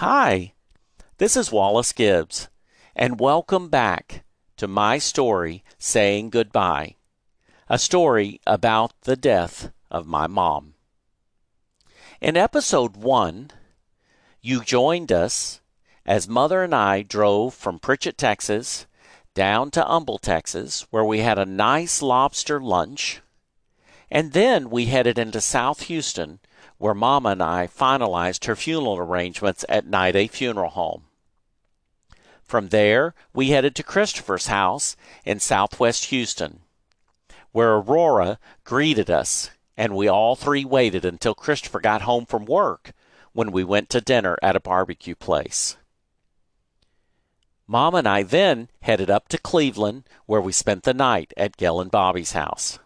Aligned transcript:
Hi, 0.00 0.52
this 1.16 1.38
is 1.38 1.50
Wallace 1.50 1.94
Gibbs, 1.94 2.50
and 2.94 3.18
welcome 3.18 3.70
back 3.70 4.24
to 4.58 4.68
my 4.68 4.98
story, 4.98 5.64
Saying 5.78 6.28
Goodbye, 6.28 6.96
a 7.70 7.78
story 7.78 8.38
about 8.46 8.92
the 9.04 9.16
death 9.16 9.72
of 9.90 10.06
my 10.06 10.26
mom. 10.26 10.74
In 12.20 12.36
episode 12.36 12.94
one, 12.94 13.50
you 14.42 14.62
joined 14.62 15.10
us 15.10 15.62
as 16.04 16.28
Mother 16.28 16.62
and 16.62 16.74
I 16.74 17.00
drove 17.00 17.54
from 17.54 17.78
Pritchett, 17.78 18.18
Texas, 18.18 18.84
down 19.32 19.70
to 19.70 19.82
Humble, 19.82 20.18
Texas, 20.18 20.86
where 20.90 21.06
we 21.06 21.20
had 21.20 21.38
a 21.38 21.46
nice 21.46 22.02
lobster 22.02 22.60
lunch, 22.60 23.22
and 24.10 24.34
then 24.34 24.68
we 24.68 24.84
headed 24.84 25.18
into 25.18 25.40
South 25.40 25.84
Houston 25.84 26.40
where 26.78 26.94
Mama 26.94 27.30
and 27.30 27.42
I 27.42 27.66
finalized 27.66 28.44
her 28.46 28.56
funeral 28.56 28.98
arrangements 28.98 29.64
at 29.68 29.86
Night 29.86 30.14
A 30.16 30.26
Funeral 30.26 30.70
Home. 30.70 31.04
From 32.44 32.68
there, 32.68 33.14
we 33.34 33.50
headed 33.50 33.74
to 33.76 33.82
Christopher's 33.82 34.46
house 34.46 34.96
in 35.24 35.40
southwest 35.40 36.06
Houston, 36.06 36.60
where 37.52 37.74
Aurora 37.74 38.38
greeted 38.64 39.10
us, 39.10 39.50
and 39.76 39.96
we 39.96 40.06
all 40.06 40.36
three 40.36 40.64
waited 40.64 41.04
until 41.04 41.34
Christopher 41.34 41.80
got 41.80 42.02
home 42.02 42.24
from 42.24 42.44
work 42.44 42.92
when 43.32 43.50
we 43.50 43.64
went 43.64 43.90
to 43.90 44.00
dinner 44.00 44.38
at 44.42 44.56
a 44.56 44.60
barbecue 44.60 45.14
place. 45.14 45.76
Mom 47.66 47.96
and 47.96 48.06
I 48.06 48.22
then 48.22 48.68
headed 48.82 49.10
up 49.10 49.26
to 49.28 49.38
Cleveland, 49.38 50.04
where 50.26 50.40
we 50.40 50.52
spent 50.52 50.84
the 50.84 50.94
night 50.94 51.34
at 51.36 51.56
Gail 51.56 51.80
and 51.80 51.90
Bobby's 51.90 52.32
house. 52.32 52.78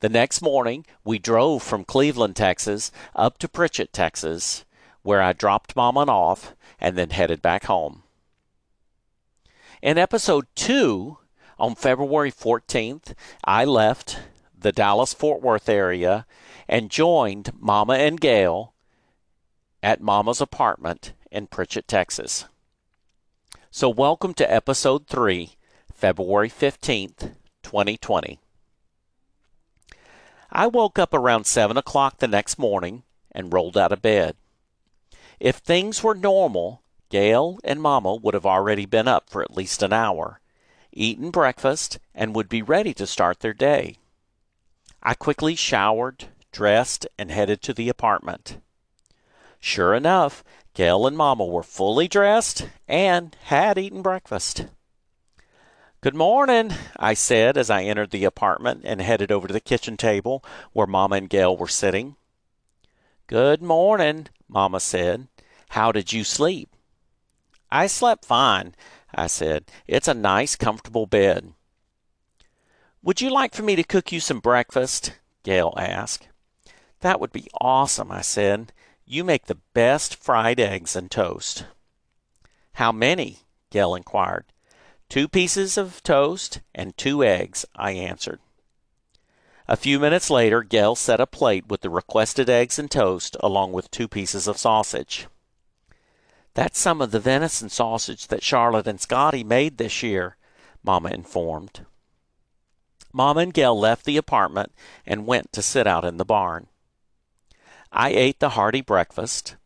The 0.00 0.08
next 0.10 0.42
morning, 0.42 0.84
we 1.04 1.18
drove 1.18 1.62
from 1.62 1.84
Cleveland, 1.84 2.36
Texas, 2.36 2.92
up 3.14 3.38
to 3.38 3.48
Pritchett, 3.48 3.94
Texas, 3.94 4.66
where 5.00 5.22
I 5.22 5.32
dropped 5.32 5.74
Mama 5.74 6.00
off 6.00 6.54
and 6.78 6.98
then 6.98 7.10
headed 7.10 7.40
back 7.40 7.64
home. 7.64 8.02
In 9.80 9.96
episode 9.96 10.48
2, 10.54 11.16
on 11.58 11.74
February 11.74 12.30
14th, 12.30 13.14
I 13.42 13.64
left 13.64 14.20
the 14.58 14.70
Dallas 14.70 15.14
Fort 15.14 15.40
Worth 15.40 15.66
area 15.66 16.26
and 16.68 16.90
joined 16.90 17.52
Mama 17.58 17.94
and 17.94 18.20
Gail 18.20 18.74
at 19.82 20.02
Mama's 20.02 20.42
apartment 20.42 21.14
in 21.30 21.46
Pritchett, 21.46 21.88
Texas. 21.88 22.44
So, 23.70 23.88
welcome 23.88 24.34
to 24.34 24.52
episode 24.52 25.06
3, 25.06 25.56
February 25.94 26.50
15th, 26.50 27.32
2020. 27.62 28.40
I 30.50 30.66
woke 30.66 30.98
up 30.98 31.12
around 31.12 31.46
7 31.46 31.76
o'clock 31.76 32.18
the 32.18 32.28
next 32.28 32.58
morning 32.58 33.02
and 33.32 33.52
rolled 33.52 33.76
out 33.76 33.92
of 33.92 34.02
bed. 34.02 34.36
If 35.38 35.56
things 35.56 36.02
were 36.02 36.14
normal, 36.14 36.82
Gail 37.08 37.58
and 37.62 37.80
Mama 37.80 38.14
would 38.14 38.34
have 38.34 38.46
already 38.46 38.86
been 38.86 39.06
up 39.06 39.28
for 39.28 39.42
at 39.42 39.56
least 39.56 39.82
an 39.82 39.92
hour, 39.92 40.40
eaten 40.92 41.30
breakfast, 41.30 41.98
and 42.14 42.34
would 42.34 42.48
be 42.48 42.62
ready 42.62 42.94
to 42.94 43.06
start 43.06 43.40
their 43.40 43.52
day. 43.52 43.96
I 45.02 45.14
quickly 45.14 45.54
showered, 45.54 46.26
dressed, 46.52 47.06
and 47.18 47.30
headed 47.30 47.62
to 47.62 47.74
the 47.74 47.88
apartment. 47.88 48.58
Sure 49.60 49.94
enough, 49.94 50.42
Gail 50.74 51.06
and 51.06 51.16
Mama 51.16 51.44
were 51.44 51.62
fully 51.62 52.08
dressed 52.08 52.68
and 52.88 53.36
had 53.44 53.78
eaten 53.78 54.02
breakfast. 54.02 54.66
Good 56.02 56.14
morning, 56.14 56.72
I 56.98 57.14
said 57.14 57.56
as 57.56 57.70
I 57.70 57.84
entered 57.84 58.10
the 58.10 58.24
apartment 58.24 58.82
and 58.84 59.00
headed 59.00 59.32
over 59.32 59.48
to 59.48 59.52
the 59.52 59.60
kitchen 59.60 59.96
table 59.96 60.44
where 60.72 60.86
Mama 60.86 61.16
and 61.16 61.28
Gail 61.28 61.56
were 61.56 61.66
sitting. 61.66 62.16
Good 63.26 63.62
morning, 63.62 64.28
Mama 64.46 64.78
said. 64.78 65.28
How 65.70 65.92
did 65.92 66.12
you 66.12 66.22
sleep? 66.22 66.76
I 67.72 67.86
slept 67.86 68.26
fine, 68.26 68.74
I 69.14 69.26
said. 69.26 69.64
It's 69.88 70.06
a 70.06 70.14
nice, 70.14 70.54
comfortable 70.54 71.06
bed. 71.06 71.54
Would 73.02 73.22
you 73.22 73.30
like 73.30 73.54
for 73.54 73.62
me 73.62 73.74
to 73.74 73.82
cook 73.82 74.12
you 74.12 74.20
some 74.20 74.40
breakfast? 74.40 75.18
Gail 75.44 75.72
asked. 75.78 76.28
That 77.00 77.20
would 77.20 77.32
be 77.32 77.48
awesome, 77.58 78.12
I 78.12 78.20
said. 78.20 78.70
You 79.06 79.24
make 79.24 79.46
the 79.46 79.58
best 79.72 80.14
fried 80.14 80.60
eggs 80.60 80.94
and 80.94 81.10
toast. 81.10 81.64
How 82.74 82.92
many? 82.92 83.38
Gail 83.70 83.94
inquired. 83.94 84.44
Two 85.08 85.28
pieces 85.28 85.78
of 85.78 86.02
toast 86.02 86.60
and 86.74 86.96
two 86.96 87.22
eggs, 87.22 87.64
I 87.74 87.92
answered. 87.92 88.40
A 89.68 89.76
few 89.76 89.98
minutes 89.98 90.30
later, 90.30 90.62
Gail 90.62 90.94
set 90.94 91.20
a 91.20 91.26
plate 91.26 91.68
with 91.68 91.80
the 91.80 91.90
requested 91.90 92.48
eggs 92.48 92.78
and 92.78 92.90
toast, 92.90 93.36
along 93.40 93.72
with 93.72 93.90
two 93.90 94.08
pieces 94.08 94.46
of 94.46 94.58
sausage. 94.58 95.26
That's 96.54 96.78
some 96.78 97.00
of 97.00 97.10
the 97.10 97.20
venison 97.20 97.68
sausage 97.68 98.28
that 98.28 98.42
Charlotte 98.42 98.86
and 98.86 99.00
Scotty 99.00 99.44
made 99.44 99.78
this 99.78 100.02
year, 100.02 100.36
Mama 100.82 101.10
informed. 101.10 101.84
Mama 103.12 103.40
and 103.40 103.54
Gail 103.54 103.78
left 103.78 104.04
the 104.04 104.16
apartment 104.16 104.72
and 105.04 105.26
went 105.26 105.52
to 105.52 105.62
sit 105.62 105.86
out 105.86 106.04
in 106.04 106.16
the 106.16 106.24
barn. 106.24 106.68
I 107.92 108.10
ate 108.10 108.40
the 108.40 108.50
hearty 108.50 108.82
breakfast, 108.82 109.56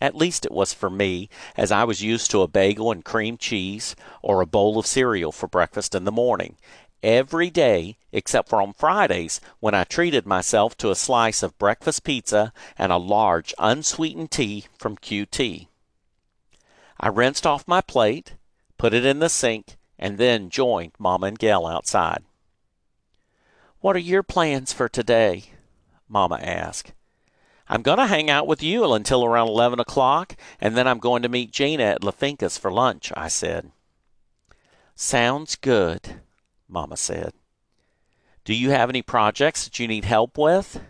at 0.00 0.16
least 0.16 0.46
it 0.46 0.52
was 0.52 0.72
for 0.72 0.90
me, 0.90 1.28
as 1.56 1.70
I 1.70 1.84
was 1.84 2.02
used 2.02 2.30
to 2.30 2.42
a 2.42 2.48
bagel 2.48 2.90
and 2.90 3.04
cream 3.04 3.36
cheese 3.36 3.94
or 4.22 4.40
a 4.40 4.46
bowl 4.46 4.78
of 4.78 4.86
cereal 4.86 5.32
for 5.32 5.46
breakfast 5.46 5.94
in 5.94 6.04
the 6.04 6.12
morning, 6.12 6.56
every 7.02 7.50
day 7.50 7.96
except 8.12 8.48
for 8.48 8.60
on 8.60 8.72
Fridays 8.72 9.40
when 9.60 9.74
I 9.74 9.84
treated 9.84 10.26
myself 10.26 10.76
to 10.78 10.90
a 10.90 10.96
slice 10.96 11.42
of 11.42 11.58
breakfast 11.58 12.04
pizza 12.04 12.52
and 12.76 12.92
a 12.92 12.96
large 12.96 13.54
unsweetened 13.58 14.30
tea 14.30 14.66
from 14.78 14.96
QT. 14.96 15.68
I 16.98 17.08
rinsed 17.08 17.46
off 17.46 17.68
my 17.68 17.80
plate, 17.80 18.34
put 18.78 18.94
it 18.94 19.06
in 19.06 19.20
the 19.20 19.28
sink, 19.28 19.76
and 19.98 20.18
then 20.18 20.50
joined 20.50 20.92
Mama 20.98 21.26
and 21.26 21.38
Gail 21.38 21.66
outside. 21.66 22.22
What 23.80 23.96
are 23.96 24.00
your 24.00 24.22
plans 24.22 24.72
for 24.72 24.88
today? 24.88 25.44
Mama 26.08 26.38
asked. 26.42 26.92
I'm 27.72 27.82
going 27.82 27.98
to 27.98 28.06
hang 28.06 28.28
out 28.28 28.48
with 28.48 28.64
you 28.64 28.92
until 28.94 29.24
around 29.24 29.46
11 29.46 29.78
o'clock, 29.78 30.34
and 30.60 30.76
then 30.76 30.88
I'm 30.88 30.98
going 30.98 31.22
to 31.22 31.28
meet 31.28 31.52
Gina 31.52 31.84
at 31.84 32.02
La 32.02 32.10
Finca's 32.10 32.58
for 32.58 32.68
lunch, 32.68 33.12
I 33.16 33.28
said. 33.28 33.70
Sounds 34.96 35.54
good, 35.54 36.20
Mama 36.68 36.96
said. 36.96 37.32
Do 38.44 38.54
you 38.54 38.70
have 38.70 38.90
any 38.90 39.02
projects 39.02 39.62
that 39.62 39.78
you 39.78 39.86
need 39.86 40.04
help 40.04 40.36
with? 40.36 40.80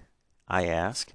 I 0.49 0.69
asked. 0.69 1.13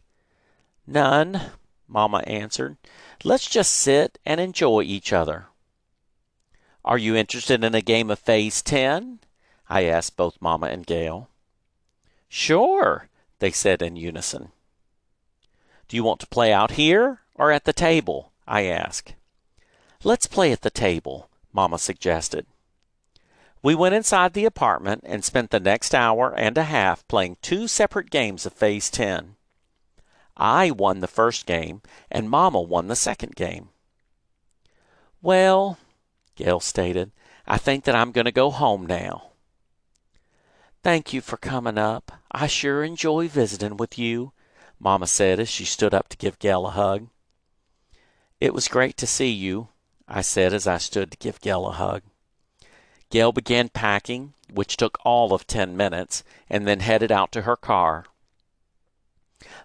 None, 0.86 1.42
Mama 1.88 2.20
answered. 2.28 2.78
Let's 3.24 3.50
just 3.50 3.74
sit 3.74 4.20
and 4.24 4.40
enjoy 4.40 4.84
each 4.84 5.12
other. 5.12 5.48
Are 6.84 7.00
you 7.00 7.16
interested 7.16 7.64
in 7.64 7.74
a 7.74 7.82
game 7.82 8.12
of 8.12 8.20
Phase 8.20 8.62
10? 8.62 9.18
I 9.68 9.86
asked 9.86 10.16
both 10.16 10.40
Mama 10.40 10.68
and 10.68 10.86
Gail. 10.86 11.28
Sure, 12.30 13.10
they 13.40 13.50
said 13.50 13.82
in 13.82 13.96
unison. 13.96 14.52
Do 15.88 15.98
you 15.98 16.04
want 16.04 16.20
to 16.22 16.28
play 16.28 16.52
out 16.52 16.72
here 16.72 17.22
or 17.36 17.52
at 17.52 17.66
the 17.66 17.74
table? 17.74 18.32
I 18.48 18.64
asked. 18.64 19.14
Let's 20.04 20.28
play 20.28 20.52
at 20.52 20.62
the 20.62 20.70
table, 20.70 21.30
Mama 21.52 21.80
suggested. 21.80 22.46
We 23.62 23.74
went 23.74 23.96
inside 23.96 24.34
the 24.34 24.46
apartment 24.46 25.02
and 25.06 25.24
spent 25.24 25.50
the 25.50 25.60
next 25.60 25.96
hour 25.96 26.34
and 26.38 26.58
a 26.58 26.64
half 26.64 27.08
playing 27.08 27.38
two 27.42 27.68
separate 27.68 28.12
games 28.12 28.46
of 28.46 28.54
Phase 28.54 28.92
10. 28.92 29.36
I 30.38 30.70
won 30.70 31.00
the 31.00 31.08
first 31.08 31.46
game, 31.46 31.82
and 32.12 32.30
Mama 32.30 32.62
won 32.62 32.88
the 32.88 32.96
second 32.96 33.36
game. 33.36 33.70
Well, 35.22 35.80
Gail 36.36 36.60
stated, 36.60 37.12
I 37.48 37.58
think 37.58 37.86
that 37.86 37.96
I'm 37.96 38.12
going 38.12 38.26
to 38.26 38.32
go 38.32 38.52
home 38.52 38.86
now. 38.86 39.32
Thank 40.84 41.14
you 41.14 41.22
for 41.22 41.38
coming 41.38 41.80
up. 41.80 42.12
I 42.32 42.46
sure 42.46 42.84
enjoy 42.84 43.28
visiting 43.28 43.78
with 43.78 43.98
you, 43.98 44.34
Mama 44.80 45.08
said 45.08 45.40
as 45.40 45.50
she 45.50 45.66
stood 45.66 45.94
up 45.94 46.10
to 46.10 46.18
give 46.18 46.40
Gail 46.40 46.68
a 46.68 46.72
hug. 46.72 47.08
It 48.40 48.54
was 48.54 48.68
great 48.68 48.98
to 48.98 49.08
see 49.08 49.30
you, 49.30 49.70
I 50.08 50.22
said 50.22 50.54
as 50.54 50.68
I 50.68 50.78
stood 50.78 51.12
to 51.12 51.18
give 51.18 51.42
Gail 51.42 51.68
a 51.68 51.72
hug. 51.72 52.04
Gail 53.10 53.32
began 53.32 53.70
packing, 53.70 54.34
which 54.52 54.78
took 54.78 54.98
all 55.06 55.34
of 55.34 55.48
ten 55.48 55.78
minutes, 55.78 56.24
and 56.50 56.68
then 56.68 56.82
headed 56.82 57.12
out 57.12 57.32
to 57.32 57.44
her 57.44 57.56
car. 57.56 58.06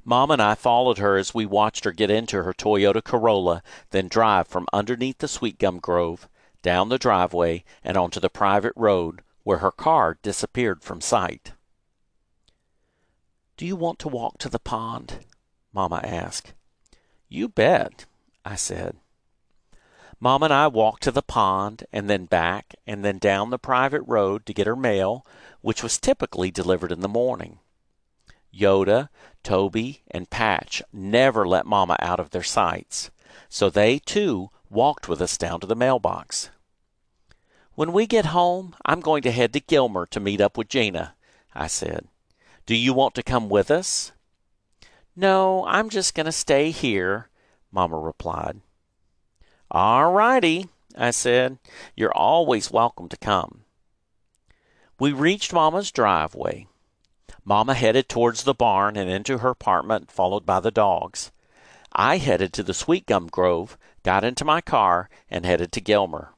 Mom 0.04 0.30
and 0.30 0.40
I 0.40 0.54
followed 0.54 0.98
her 0.98 1.16
as 1.16 1.34
we 1.34 1.46
watched 1.46 1.84
her 1.84 1.92
get 1.92 2.10
into 2.10 2.42
her 2.42 2.52
Toyota 2.52 3.02
Corolla, 3.02 3.62
then 3.90 4.08
drive 4.08 4.46
from 4.48 4.66
underneath 4.72 5.18
the 5.18 5.28
sweet 5.28 5.58
gum 5.58 5.78
grove, 5.78 6.28
down 6.62 6.88
the 6.88 6.98
driveway, 6.98 7.64
and 7.82 7.96
onto 7.96 8.20
the 8.20 8.30
private 8.30 8.74
road, 8.76 9.22
where 9.42 9.58
her 9.58 9.72
car 9.72 10.18
disappeared 10.22 10.82
from 10.82 11.00
sight. 11.00 11.52
Do 13.60 13.66
you 13.66 13.76
want 13.76 13.98
to 13.98 14.08
walk 14.08 14.38
to 14.38 14.48
the 14.48 14.58
pond? 14.58 15.18
Mamma 15.74 16.00
asked. 16.02 16.54
You 17.28 17.46
bet, 17.46 18.06
I 18.42 18.54
said. 18.54 18.96
Mom 20.18 20.42
and 20.42 20.50
I 20.50 20.66
walked 20.66 21.02
to 21.02 21.10
the 21.10 21.20
pond 21.20 21.84
and 21.92 22.08
then 22.08 22.24
back 22.24 22.74
and 22.86 23.04
then 23.04 23.18
down 23.18 23.50
the 23.50 23.58
private 23.58 24.00
road 24.06 24.46
to 24.46 24.54
get 24.54 24.66
her 24.66 24.74
mail, 24.74 25.26
which 25.60 25.82
was 25.82 25.98
typically 25.98 26.50
delivered 26.50 26.90
in 26.90 27.00
the 27.00 27.06
morning. 27.06 27.58
Yoda, 28.50 29.10
Toby, 29.42 30.04
and 30.10 30.30
Patch 30.30 30.82
never 30.90 31.46
let 31.46 31.66
Mama 31.66 31.96
out 31.98 32.18
of 32.18 32.30
their 32.30 32.42
sights. 32.42 33.10
so 33.50 33.68
they 33.68 33.98
too 33.98 34.48
walked 34.70 35.06
with 35.06 35.20
us 35.20 35.36
down 35.36 35.60
to 35.60 35.66
the 35.66 35.76
mailbox. 35.76 36.48
When 37.74 37.92
we 37.92 38.06
get 38.06 38.32
home, 38.32 38.74
I'm 38.86 39.00
going 39.00 39.22
to 39.24 39.30
head 39.30 39.52
to 39.52 39.60
Gilmer 39.60 40.06
to 40.06 40.18
meet 40.18 40.40
up 40.40 40.56
with 40.56 40.70
Gina, 40.70 41.14
I 41.54 41.66
said. 41.66 42.08
Do 42.66 42.74
you 42.76 42.92
want 42.92 43.14
to 43.16 43.22
come 43.22 43.48
with 43.48 43.70
us? 43.70 44.12
No, 45.16 45.64
I'm 45.66 45.88
just 45.88 46.14
going 46.14 46.26
to 46.26 46.32
stay 46.32 46.70
here, 46.70 47.28
Mama 47.72 47.98
replied. 47.98 48.60
All 49.70 50.12
righty, 50.12 50.68
I 50.96 51.10
said. 51.10 51.58
You're 51.96 52.14
always 52.14 52.70
welcome 52.70 53.08
to 53.08 53.16
come. 53.16 53.64
We 54.98 55.12
reached 55.12 55.52
Mama's 55.52 55.90
driveway. 55.90 56.66
Mama 57.44 57.74
headed 57.74 58.08
towards 58.08 58.44
the 58.44 58.54
barn 58.54 58.96
and 58.96 59.10
into 59.10 59.38
her 59.38 59.50
apartment, 59.50 60.10
followed 60.10 60.44
by 60.44 60.60
the 60.60 60.70
dogs. 60.70 61.32
I 61.92 62.18
headed 62.18 62.52
to 62.52 62.62
the 62.62 62.74
sweet 62.74 63.06
gum 63.06 63.26
grove, 63.28 63.76
got 64.02 64.24
into 64.24 64.44
my 64.44 64.60
car, 64.60 65.08
and 65.28 65.44
headed 65.44 65.72
to 65.72 65.80
Gilmer. 65.80 66.34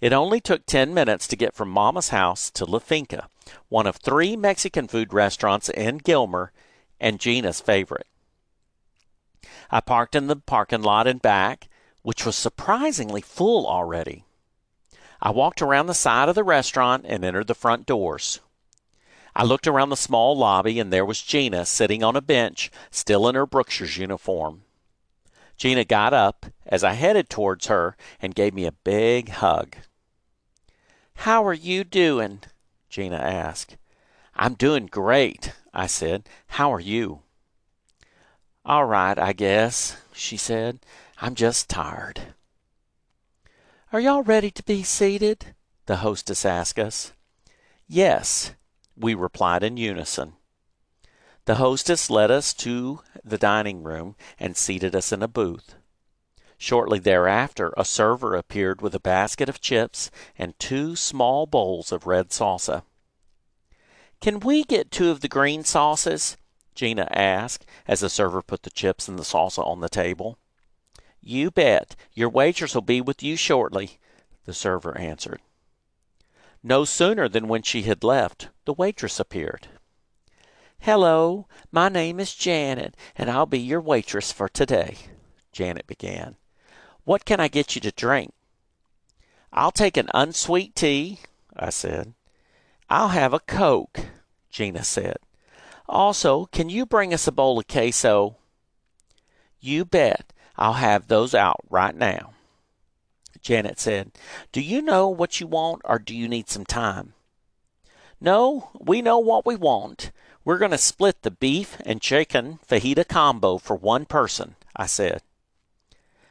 It 0.00 0.12
only 0.12 0.40
took 0.40 0.64
ten 0.64 0.94
minutes 0.94 1.26
to 1.28 1.36
get 1.36 1.54
from 1.54 1.70
Mama's 1.70 2.10
house 2.10 2.50
to 2.52 2.64
La 2.64 2.78
Finca, 2.78 3.28
one 3.68 3.86
of 3.86 3.96
three 3.96 4.36
Mexican 4.36 4.86
food 4.86 5.12
restaurants 5.12 5.68
in 5.68 5.98
Gilmer 5.98 6.52
and 7.00 7.18
Gina's 7.18 7.60
favorite. 7.60 8.06
I 9.70 9.80
parked 9.80 10.14
in 10.14 10.28
the 10.28 10.36
parking 10.36 10.82
lot 10.82 11.08
and 11.08 11.20
back, 11.20 11.68
which 12.02 12.24
was 12.24 12.36
surprisingly 12.36 13.20
full 13.20 13.66
already. 13.66 14.24
I 15.20 15.30
walked 15.30 15.60
around 15.60 15.86
the 15.86 15.94
side 15.94 16.28
of 16.28 16.36
the 16.36 16.44
restaurant 16.44 17.04
and 17.08 17.24
entered 17.24 17.48
the 17.48 17.54
front 17.54 17.84
doors. 17.84 18.38
I 19.34 19.42
looked 19.42 19.66
around 19.66 19.90
the 19.90 19.96
small 19.96 20.36
lobby 20.36 20.78
and 20.78 20.92
there 20.92 21.04
was 21.04 21.20
Gina 21.20 21.66
sitting 21.66 22.04
on 22.04 22.14
a 22.14 22.20
bench, 22.20 22.70
still 22.92 23.28
in 23.28 23.34
her 23.34 23.46
Brookshire's 23.46 23.96
uniform. 23.96 24.62
Gina 25.56 25.84
got 25.84 26.14
up 26.14 26.46
as 26.66 26.84
I 26.84 26.92
headed 26.92 27.28
towards 27.28 27.66
her 27.66 27.96
and 28.22 28.34
gave 28.34 28.54
me 28.54 28.64
a 28.64 28.72
big 28.72 29.30
hug. 29.30 29.76
How 31.22 31.44
are 31.44 31.52
you 31.52 31.82
doing? 31.82 32.42
Gina 32.88 33.16
asked. 33.16 33.76
I'm 34.36 34.54
doing 34.54 34.86
great, 34.86 35.52
I 35.74 35.88
said. 35.88 36.28
How 36.46 36.72
are 36.72 36.80
you? 36.80 37.22
All 38.64 38.84
right, 38.84 39.18
I 39.18 39.32
guess, 39.32 39.96
she 40.12 40.36
said. 40.36 40.78
I'm 41.20 41.34
just 41.34 41.68
tired. 41.68 42.20
Are 43.92 43.98
y'all 43.98 44.22
ready 44.22 44.52
to 44.52 44.62
be 44.62 44.84
seated? 44.84 45.56
the 45.86 45.96
hostess 45.96 46.44
asked 46.44 46.78
us. 46.78 47.12
Yes, 47.88 48.52
we 48.96 49.14
replied 49.14 49.64
in 49.64 49.76
unison. 49.76 50.34
The 51.46 51.56
hostess 51.56 52.10
led 52.10 52.30
us 52.30 52.54
to 52.54 53.00
the 53.24 53.38
dining 53.38 53.82
room 53.82 54.14
and 54.38 54.56
seated 54.56 54.94
us 54.94 55.10
in 55.10 55.24
a 55.24 55.28
booth. 55.28 55.74
Shortly 56.60 56.98
thereafter, 56.98 57.72
a 57.76 57.84
server 57.84 58.34
appeared 58.34 58.82
with 58.82 58.94
a 58.94 59.00
basket 59.00 59.48
of 59.48 59.60
chips 59.60 60.10
and 60.36 60.58
two 60.58 60.96
small 60.96 61.46
bowls 61.46 61.92
of 61.92 62.06
red 62.06 62.30
salsa. 62.30 62.82
Can 64.20 64.40
we 64.40 64.64
get 64.64 64.90
two 64.90 65.10
of 65.10 65.20
the 65.20 65.28
green 65.28 65.62
sauces? 65.62 66.36
Gina 66.74 67.06
asked 67.12 67.64
as 67.86 68.00
the 68.00 68.10
server 68.10 68.42
put 68.42 68.64
the 68.64 68.70
chips 68.70 69.06
and 69.06 69.18
the 69.18 69.24
salsa 69.24 69.64
on 69.64 69.80
the 69.80 69.88
table. 69.88 70.36
You 71.20 71.52
bet. 71.52 71.94
Your 72.12 72.28
waitress 72.28 72.74
will 72.74 72.82
be 72.82 73.00
with 73.00 73.22
you 73.22 73.36
shortly, 73.36 73.98
the 74.44 74.52
server 74.52 74.98
answered. 74.98 75.40
No 76.62 76.84
sooner 76.84 77.28
than 77.28 77.46
when 77.46 77.62
she 77.62 77.82
had 77.82 78.02
left, 78.02 78.48
the 78.64 78.72
waitress 78.72 79.20
appeared. 79.20 79.68
Hello, 80.80 81.46
my 81.70 81.88
name 81.88 82.18
is 82.18 82.34
Janet, 82.34 82.96
and 83.14 83.30
I'll 83.30 83.46
be 83.46 83.60
your 83.60 83.80
waitress 83.80 84.32
for 84.32 84.48
today, 84.48 84.96
Janet 85.52 85.86
began. 85.86 86.36
What 87.08 87.24
can 87.24 87.40
I 87.40 87.48
get 87.48 87.74
you 87.74 87.80
to 87.80 87.90
drink? 87.90 88.34
I'll 89.50 89.70
take 89.70 89.96
an 89.96 90.10
unsweet 90.12 90.74
tea, 90.74 91.20
I 91.56 91.70
said. 91.70 92.12
I'll 92.90 93.08
have 93.08 93.32
a 93.32 93.40
Coke, 93.40 94.00
Gina 94.50 94.84
said. 94.84 95.16
Also, 95.88 96.44
can 96.52 96.68
you 96.68 96.84
bring 96.84 97.14
us 97.14 97.26
a 97.26 97.32
bowl 97.32 97.58
of 97.58 97.66
queso? 97.66 98.36
You 99.58 99.86
bet. 99.86 100.34
I'll 100.58 100.74
have 100.74 101.08
those 101.08 101.34
out 101.34 101.64
right 101.70 101.96
now. 101.96 102.34
Janet 103.40 103.80
said, 103.80 104.12
Do 104.52 104.60
you 104.60 104.82
know 104.82 105.08
what 105.08 105.40
you 105.40 105.46
want, 105.46 105.80
or 105.86 105.98
do 105.98 106.14
you 106.14 106.28
need 106.28 106.50
some 106.50 106.66
time? 106.66 107.14
No, 108.20 108.68
we 108.78 109.00
know 109.00 109.18
what 109.18 109.46
we 109.46 109.56
want. 109.56 110.10
We're 110.44 110.58
going 110.58 110.72
to 110.72 110.76
split 110.76 111.22
the 111.22 111.30
beef 111.30 111.80
and 111.86 112.02
chicken 112.02 112.58
fajita 112.68 113.08
combo 113.08 113.56
for 113.56 113.76
one 113.76 114.04
person, 114.04 114.56
I 114.76 114.84
said. 114.84 115.22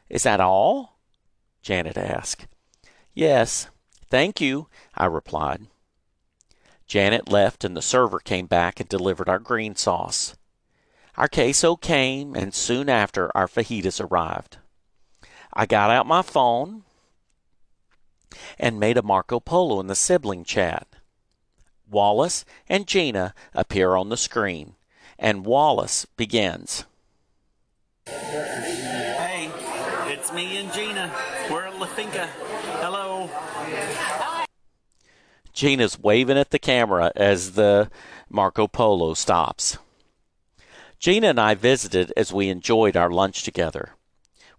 Is 0.10 0.24
that 0.24 0.40
all? 0.40 0.98
Janet 1.62 1.98
asked. 1.98 2.48
Yes, 3.14 3.68
thank 4.10 4.40
you, 4.40 4.68
I 4.96 5.06
replied. 5.06 5.68
Janet 6.86 7.30
left, 7.30 7.64
and 7.64 7.76
the 7.76 7.82
server 7.82 8.20
came 8.20 8.46
back 8.46 8.80
and 8.80 8.88
delivered 8.88 9.28
our 9.28 9.40
green 9.40 9.76
sauce. 9.76 10.36
Our 11.18 11.28
queso 11.28 11.76
came, 11.76 12.36
and 12.36 12.54
soon 12.54 12.90
after, 12.90 13.36
our 13.36 13.48
fajitas 13.48 14.00
arrived. 14.00 14.58
I 15.52 15.66
got 15.66 15.90
out 15.90 16.06
my 16.06 16.22
phone 16.22 16.84
and 18.60 18.80
made 18.80 18.98
a 18.98 19.04
Marco 19.04 19.40
Polo 19.40 19.80
in 19.80 19.88
the 19.88 19.96
sibling 19.96 20.44
chat. 20.44 20.88
Wallace 21.90 22.46
and 22.70 22.88
Gina 22.88 23.34
appear 23.54 23.96
on 23.96 24.10
the 24.10 24.18
screen, 24.18 24.76
and 25.18 25.46
Wallace 25.46 26.06
begins. 26.06 26.86
It's 30.28 30.36
me 30.36 30.58
and 30.58 30.74
Gina. 30.74 31.10
We're 31.50 31.68
at 31.68 31.80
La 31.80 31.86
Finca. 31.86 32.28
Hello. 32.82 33.30
Gina's 35.54 35.98
waving 35.98 36.38
at 36.38 36.50
the 36.50 36.60
camera 36.60 37.14
as 37.16 37.54
the 37.54 37.90
Marco 38.30 38.68
Polo 38.68 39.14
stops. 39.14 39.78
Gina 41.00 41.28
and 41.28 41.40
I 41.40 41.56
visited 41.56 42.12
as 42.18 42.34
we 42.34 42.50
enjoyed 42.50 42.98
our 42.98 43.10
lunch 43.10 43.44
together. 43.44 43.92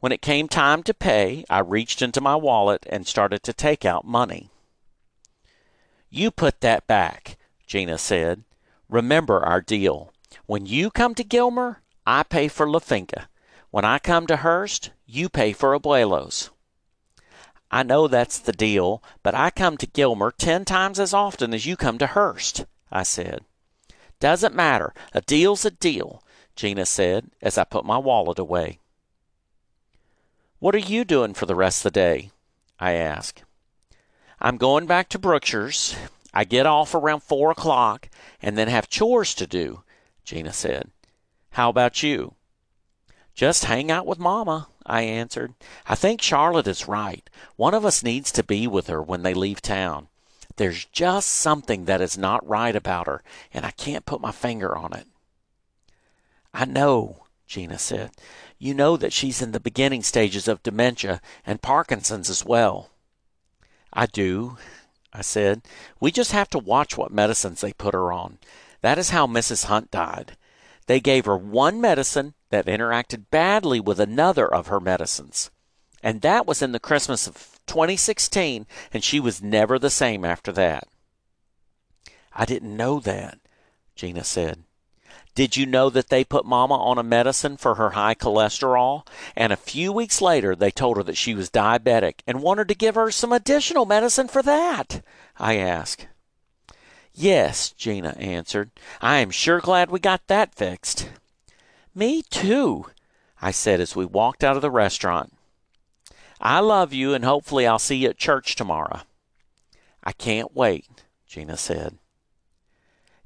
When 0.01 0.11
it 0.11 0.23
came 0.23 0.49
time 0.49 0.83
to 0.85 0.95
pay, 0.95 1.45
I 1.51 1.59
reached 1.59 2.01
into 2.01 2.23
my 2.23 2.35
wallet 2.35 2.87
and 2.89 3.07
started 3.07 3.43
to 3.43 3.53
take 3.53 3.85
out 3.85 4.07
money. 4.07 4.49
You 6.09 6.31
put 6.31 6.63
that 6.63 6.87
back, 6.87 7.37
Gina 7.67 7.99
said. 7.99 8.45
Remember 8.89 9.45
our 9.45 9.61
deal. 9.61 10.15
When 10.47 10.65
you 10.65 10.91
come 10.91 11.15
to 11.17 11.25
Gilmer, 11.25 11.83
I 12.07 12.23
pay 12.23 12.49
for 12.49 12.67
La 12.67 12.79
Finca. 12.79 13.29
When 13.71 13.85
I 13.85 13.99
come 13.99 14.27
to 14.27 14.37
Hurst, 14.37 14.91
you 15.07 15.29
pay 15.29 15.53
for 15.53 15.79
Abuelos. 15.79 16.51
I 17.71 17.83
know 17.83 18.09
that's 18.09 18.39
the 18.39 18.53
deal, 18.53 19.03
but 19.23 19.35
I 19.35 19.51
come 19.51 19.77
to 19.77 19.87
Gilmer 19.87 20.31
ten 20.31 20.65
times 20.65 20.99
as 20.99 21.13
often 21.13 21.53
as 21.53 21.67
you 21.67 21.77
come 21.77 21.99
to 21.99 22.07
Hurst, 22.07 22.65
I 22.91 23.03
said. 23.03 23.45
Doesn't 24.21 24.55
matter. 24.55 24.95
A 25.13 25.21
deal's 25.21 25.67
a 25.67 25.71
deal, 25.71 26.23
Gina 26.57 26.87
said 26.87 27.31
as 27.43 27.59
I 27.59 27.65
put 27.65 27.85
my 27.85 27.99
wallet 27.99 28.39
away. 28.39 28.79
What 30.61 30.75
are 30.75 30.79
you 30.79 31.05
doing 31.05 31.35
for 31.35 31.47
the 31.47 31.55
rest 31.55 31.81
of 31.81 31.93
the 31.93 32.01
day? 32.01 32.31
I 32.81 32.93
asked. 32.93 33.45
I'm 34.41 34.57
going 34.57 34.87
back 34.87 35.09
to 35.11 35.19
Brookshire's. 35.19 35.95
I 36.33 36.45
get 36.45 36.67
off 36.67 36.95
around 36.95 37.23
four 37.23 37.51
o'clock 37.51 38.09
and 38.41 38.57
then 38.57 38.69
have 38.69 38.89
chores 38.89 39.35
to 39.35 39.47
do, 39.47 39.83
Gina 40.25 40.53
said. 40.53 40.91
How 41.51 41.69
about 41.69 42.03
you? 42.03 42.35
Just 43.39 43.67
hang 43.67 43.89
out 43.89 44.05
with 44.05 44.19
Mama, 44.19 44.67
I 44.85 45.03
answered. 45.03 45.55
I 45.87 45.95
think 45.95 46.21
Charlotte 46.21 46.67
is 46.67 46.89
right. 46.89 47.31
One 47.55 47.73
of 47.73 47.85
us 47.85 48.03
needs 48.03 48.33
to 48.33 48.43
be 48.43 48.67
with 48.67 48.89
her 48.89 49.01
when 49.01 49.23
they 49.23 49.33
leave 49.33 49.63
town. 49.63 50.09
There's 50.57 50.87
just 50.87 51.31
something 51.31 51.85
that 51.85 52.01
is 52.01 52.19
not 52.19 52.45
right 52.45 52.75
about 52.75 53.07
her, 53.07 53.23
and 53.55 53.65
I 53.65 53.71
can't 53.71 54.05
put 54.05 54.21
my 54.21 54.33
finger 54.33 54.77
on 54.77 54.93
it. 54.93 55.07
I 56.53 56.65
know, 56.65 57.27
Gina 57.47 57.79
said. 57.79 58.11
You 58.59 58.75
know 58.75 58.97
that 58.97 59.13
she's 59.13 59.41
in 59.41 59.53
the 59.53 59.61
beginning 59.61 60.03
stages 60.03 60.49
of 60.49 60.65
dementia 60.65 61.21
and 61.47 61.63
Parkinson's 61.63 62.29
as 62.29 62.45
well. 62.45 62.91
I 63.93 64.07
do, 64.07 64.59
I 65.13 65.21
said. 65.21 65.63
We 66.01 66.11
just 66.11 66.33
have 66.33 66.51
to 66.51 66.59
watch 66.59 66.99
what 66.99 67.13
medicines 67.13 67.61
they 67.61 67.73
put 67.73 67.95
her 67.95 68.11
on. 68.11 68.39
That 68.81 68.99
is 68.99 69.11
how 69.11 69.29
Mrs. 69.29 69.67
Hunt 69.67 69.93
died. 69.93 70.37
They 70.89 70.99
gave 70.99 71.27
her 71.27 71.37
one 71.37 71.81
medicine 71.81 72.35
that 72.51 72.67
interacted 72.67 73.25
badly 73.31 73.81
with 73.81 74.01
another 74.01 74.53
of 74.53 74.69
her 74.69 74.81
medicines. 74.81 75.51
And 76.03 76.21
that 76.23 76.47
was 76.47 76.63
in 76.63 76.73
the 76.73 76.81
Christmas 76.81 77.27
of 77.27 77.59
2016, 77.67 78.67
and 78.93 79.05
she 79.05 79.21
was 79.21 79.43
never 79.43 79.79
the 79.79 79.91
same 79.91 80.25
after 80.25 80.53
that. 80.53 80.89
I 82.33 82.45
didn't 82.45 82.77
know 82.77 83.01
that, 83.01 83.39
Gina 83.97 84.25
said. 84.25 84.65
Did 85.35 85.57
you 85.57 85.67
know 85.67 85.89
that 85.91 86.09
they 86.09 86.25
put 86.25 86.45
Mama 86.45 86.75
on 86.75 86.99
a 86.99 87.05
medicine 87.05 87.57
for 87.57 87.77
her 87.77 87.91
high 87.91 88.17
cholesterol? 88.17 89.07
And 89.37 89.53
a 89.53 89.57
few 89.57 89.93
weeks 89.93 90.21
later, 90.21 90.57
they 90.57 90.73
told 90.73 90.97
her 90.97 91.03
that 91.05 91.17
she 91.17 91.35
was 91.35 91.51
diabetic 91.51 92.23
and 92.27 92.43
wanted 92.43 92.67
to 92.69 92.75
give 92.75 92.97
her 92.97 93.11
some 93.13 93.33
additional 93.33 93.87
medicine 93.87 94.27
for 94.27 94.43
that? 94.43 95.01
I 95.39 95.57
asked. 95.57 96.09
Yes, 97.13 97.71
Gina 97.71 98.17
answered. 98.19 98.71
I 99.01 99.19
am 99.19 99.31
sure 99.31 99.61
glad 99.61 99.91
we 99.91 100.01
got 100.01 100.27
that 100.27 100.55
fixed. 100.55 101.09
Me 101.99 102.23
too, 102.23 102.87
I 103.43 103.51
said 103.51 103.81
as 103.81 103.97
we 103.97 104.07
walked 104.07 104.45
out 104.45 104.55
of 104.55 104.63
the 104.63 104.71
restaurant. 104.71 105.33
I 106.41 106.61
love 106.61 106.93
you, 106.93 107.13
and 107.13 107.25
hopefully 107.25 107.67
I'll 107.67 107.81
see 107.81 107.97
you 107.97 108.11
at 108.11 108.17
church 108.17 108.55
tomorrow. 108.55 109.01
I 110.05 110.13
can't 110.13 110.55
wait, 110.55 110.87
Gina 111.27 111.57
said. 111.57 111.99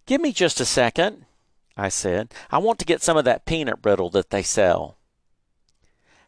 Give 0.07 0.23
me 0.23 0.33
just 0.33 0.59
a 0.59 0.64
second, 0.64 1.26
I 1.76 1.91
said. 1.91 2.33
I 2.50 2.57
want 2.57 2.79
to 2.79 2.87
get 2.87 3.02
some 3.02 3.19
of 3.19 3.26
that 3.26 3.45
peanut 3.45 3.83
brittle 3.83 4.09
that 4.09 4.31
they 4.31 4.43
sell. 4.43 4.97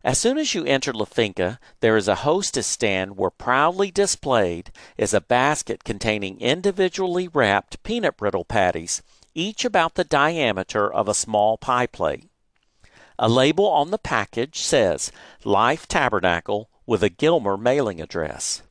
As 0.04 0.18
soon 0.18 0.36
as 0.36 0.54
you 0.54 0.66
enter 0.66 0.92
La 0.92 1.06
Finca, 1.06 1.58
there 1.80 1.96
is 1.96 2.08
a 2.08 2.26
hostess 2.26 2.66
stand 2.66 3.16
where 3.16 3.30
proudly 3.30 3.90
displayed 3.90 4.70
is 4.98 5.14
a 5.14 5.22
basket 5.22 5.82
containing 5.82 6.38
individually 6.42 7.26
wrapped 7.26 7.82
peanut 7.82 8.18
brittle 8.18 8.44
patties, 8.44 9.02
each 9.34 9.64
about 9.64 9.94
the 9.94 10.04
diameter 10.04 10.92
of 10.92 11.08
a 11.08 11.14
small 11.14 11.56
pie 11.56 11.86
plate. 11.86 12.28
A 13.18 13.28
label 13.28 13.66
on 13.66 13.90
the 13.90 13.99
package 13.99 14.61
says 14.61 15.12
Life 15.44 15.87
Tabernacle 15.87 16.68
with 16.85 17.02
a 17.02 17.09
Gilmer 17.09 17.56
mailing 17.56 18.00
address. 18.00 18.62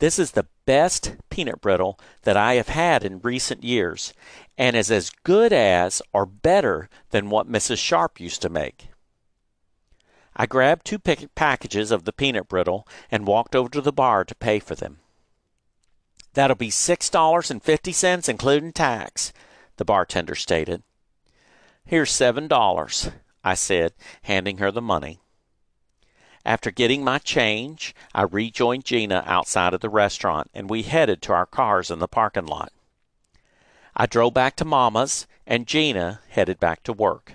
This 0.00 0.18
is 0.18 0.32
the 0.32 0.48
best 0.66 1.16
peanut 1.30 1.60
brittle 1.60 1.98
that 2.22 2.36
I 2.36 2.54
have 2.54 2.68
had 2.68 3.04
in 3.04 3.20
recent 3.20 3.62
years 3.62 4.12
and 4.58 4.74
is 4.74 4.90
as 4.90 5.10
good 5.22 5.52
as 5.52 6.02
or 6.12 6.26
better 6.26 6.88
than 7.10 7.30
what 7.30 7.50
Mrs. 7.50 7.78
Sharp 7.78 8.18
used 8.20 8.42
to 8.42 8.48
make. 8.48 8.88
I 10.36 10.46
grabbed 10.46 10.84
two 10.84 10.98
packages 10.98 11.92
of 11.92 12.04
the 12.04 12.12
peanut 12.12 12.48
brittle 12.48 12.88
and 13.08 13.26
walked 13.26 13.54
over 13.54 13.68
to 13.68 13.80
the 13.80 13.92
bar 13.92 14.24
to 14.24 14.34
pay 14.34 14.58
for 14.58 14.74
them. 14.74 14.98
That'll 16.32 16.56
be 16.56 16.70
$6.50 16.70 18.28
including 18.28 18.72
tax, 18.72 19.32
the 19.76 19.84
bartender 19.84 20.34
stated. 20.34 20.82
Here's 21.84 22.10
$7, 22.10 23.12
I 23.44 23.54
said, 23.54 23.92
handing 24.22 24.58
her 24.58 24.70
the 24.70 24.82
money. 24.82 25.20
After 26.46 26.70
getting 26.70 27.04
my 27.04 27.18
change, 27.18 27.94
I 28.14 28.22
rejoined 28.22 28.84
Gina 28.84 29.22
outside 29.26 29.74
of 29.74 29.80
the 29.80 29.88
restaurant 29.88 30.50
and 30.54 30.68
we 30.68 30.82
headed 30.82 31.22
to 31.22 31.32
our 31.32 31.46
cars 31.46 31.90
in 31.90 32.00
the 32.00 32.08
parking 32.08 32.46
lot. 32.46 32.72
I 33.96 34.06
drove 34.06 34.34
back 34.34 34.56
to 34.56 34.64
Mama's 34.64 35.26
and 35.46 35.66
Gina 35.66 36.20
headed 36.28 36.58
back 36.58 36.82
to 36.82 36.92
work. 36.92 37.34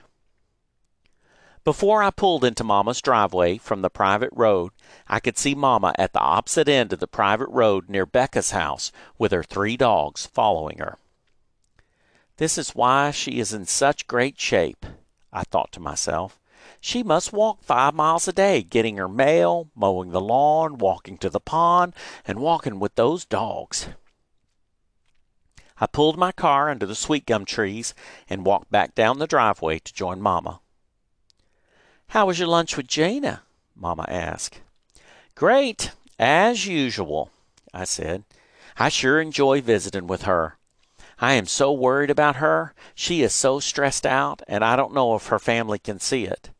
Before 1.63 2.01
I 2.01 2.09
pulled 2.09 2.43
into 2.43 2.63
Mama's 2.63 3.01
driveway 3.01 3.57
from 3.57 3.81
the 3.81 3.89
private 3.89 4.31
road, 4.33 4.71
I 5.07 5.19
could 5.19 5.37
see 5.37 5.53
Mama 5.53 5.93
at 5.97 6.13
the 6.13 6.19
opposite 6.19 6.67
end 6.67 6.93
of 6.93 6.99
the 6.99 7.07
private 7.07 7.49
road 7.49 7.89
near 7.89 8.05
Becca's 8.05 8.51
house 8.51 8.91
with 9.17 9.31
her 9.31 9.43
three 9.43 9.77
dogs 9.77 10.25
following 10.25 10.79
her. 10.79 10.97
This 12.37 12.57
is 12.57 12.75
why 12.75 13.11
she 13.11 13.39
is 13.39 13.53
in 13.53 13.65
such 13.65 14.07
great 14.07 14.39
shape, 14.39 14.85
I 15.31 15.43
thought 15.43 15.71
to 15.73 15.79
myself. 15.79 16.39
She 16.81 17.03
must 17.03 17.33
walk 17.33 17.63
five 17.63 17.93
miles 17.93 18.27
a 18.27 18.33
day, 18.33 18.63
getting 18.63 18.97
her 18.97 19.07
mail, 19.07 19.69
mowing 19.75 20.11
the 20.11 20.21
lawn, 20.21 20.77
walking 20.77 21.17
to 21.19 21.29
the 21.29 21.39
pond, 21.39 21.93
and 22.25 22.39
walking 22.39 22.79
with 22.79 22.95
those 22.95 23.25
dogs. 23.25 23.87
I 25.79 25.87
pulled 25.87 26.17
my 26.17 26.31
car 26.31 26.69
under 26.69 26.85
the 26.85 26.95
sweet 26.95 27.25
gum 27.25 27.45
trees 27.45 27.93
and 28.29 28.45
walked 28.45 28.69
back 28.69 28.95
down 28.95 29.19
the 29.19 29.27
driveway 29.27 29.79
to 29.79 29.93
join 29.93 30.21
Mama. 30.21 30.59
How 32.09 32.25
was 32.25 32.39
your 32.39 32.47
lunch 32.47 32.75
with 32.75 32.87
Gina? 32.87 33.43
Mamma 33.75 34.05
asked. 34.09 34.59
Great, 35.35 35.91
as 36.17 36.65
usual, 36.65 37.31
I 37.73 37.85
said. 37.85 38.25
I 38.77 38.89
sure 38.89 39.21
enjoy 39.21 39.61
visiting 39.61 40.07
with 40.07 40.23
her. 40.23 40.57
I 41.21 41.33
am 41.33 41.47
so 41.47 41.73
worried 41.73 42.09
about 42.09 42.37
her. 42.37 42.73
She 42.95 43.21
is 43.21 43.33
so 43.33 43.59
stressed 43.59 44.05
out, 44.05 44.41
and 44.47 44.63
I 44.63 44.77
don't 44.77 44.93
know 44.93 45.15
if 45.15 45.27
her 45.27 45.39
family 45.39 45.77
can 45.77 45.99
see 45.99 46.25
it. 46.25 46.51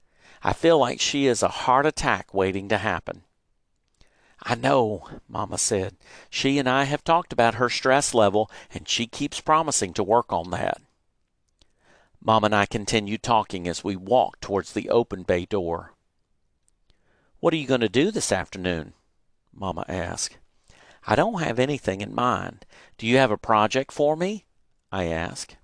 I 0.44 0.52
feel 0.52 0.78
like 0.78 1.00
she 1.00 1.28
is 1.28 1.42
a 1.42 1.48
heart 1.48 1.86
attack 1.86 2.34
waiting 2.34 2.68
to 2.70 2.78
happen. 2.78 3.24
I 4.44 4.56
know, 4.56 5.08
Mamma 5.28 5.58
said. 5.58 5.96
She 6.30 6.60
and 6.60 6.68
I 6.70 6.84
have 6.86 7.04
talked 7.04 7.32
about 7.32 7.56
her 7.56 7.70
stress 7.70 8.14
level, 8.14 8.52
and 8.74 8.88
she 8.88 9.08
keeps 9.08 9.42
promising 9.42 9.94
to 9.94 10.04
work 10.04 10.32
on 10.32 10.50
that. 10.52 10.82
Mom 12.22 12.44
and 12.44 12.54
I 12.54 12.66
continued 12.66 13.24
talking 13.24 13.68
as 13.68 13.84
we 13.84 13.96
walked 13.96 14.42
towards 14.42 14.74
the 14.74 14.90
open 14.90 15.24
bay 15.24 15.46
door. 15.46 15.94
What 17.40 17.54
are 17.54 17.58
you 17.58 17.68
going 17.68 17.80
to 17.82 17.90
do 17.90 18.12
this 18.12 18.32
afternoon? 18.32 18.94
Mama 19.54 19.86
asked. 19.88 20.38
I 21.08 21.16
don't 21.16 21.42
have 21.42 21.60
anything 21.60 22.02
in 22.02 22.14
mind. 22.14 22.66
Do 22.98 23.08
you 23.08 23.18
have 23.18 23.32
a 23.32 23.38
project 23.38 23.94
for 23.94 24.18
me? 24.18 24.46
I 24.92 25.06
asked. 25.06 25.58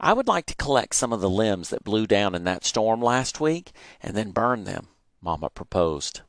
I 0.00 0.12
would 0.12 0.28
like 0.28 0.46
to 0.46 0.54
collect 0.54 0.94
some 0.94 1.12
of 1.12 1.20
the 1.20 1.30
limbs 1.30 1.70
that 1.70 1.84
blew 1.84 2.06
down 2.06 2.34
in 2.34 2.44
that 2.44 2.64
storm 2.64 3.02
last 3.02 3.40
week 3.40 3.72
and 4.00 4.16
then 4.16 4.30
burn 4.30 4.64
them, 4.64 4.88
Mama 5.20 5.50
proposed. 5.50 6.20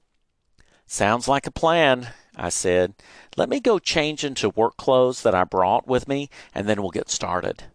Sounds 0.87 1.27
like 1.27 1.45
a 1.45 1.51
plan, 1.51 2.13
I 2.35 2.49
said. 2.49 2.95
Let 3.37 3.47
me 3.47 3.59
go 3.59 3.77
change 3.77 4.23
into 4.23 4.49
work 4.49 4.75
clothes 4.75 5.21
that 5.21 5.35
I 5.35 5.43
brought 5.43 5.87
with 5.87 6.07
me, 6.07 6.31
and 6.55 6.67
then 6.67 6.81
we'll 6.81 6.89
get 6.89 7.11
started. 7.11 7.65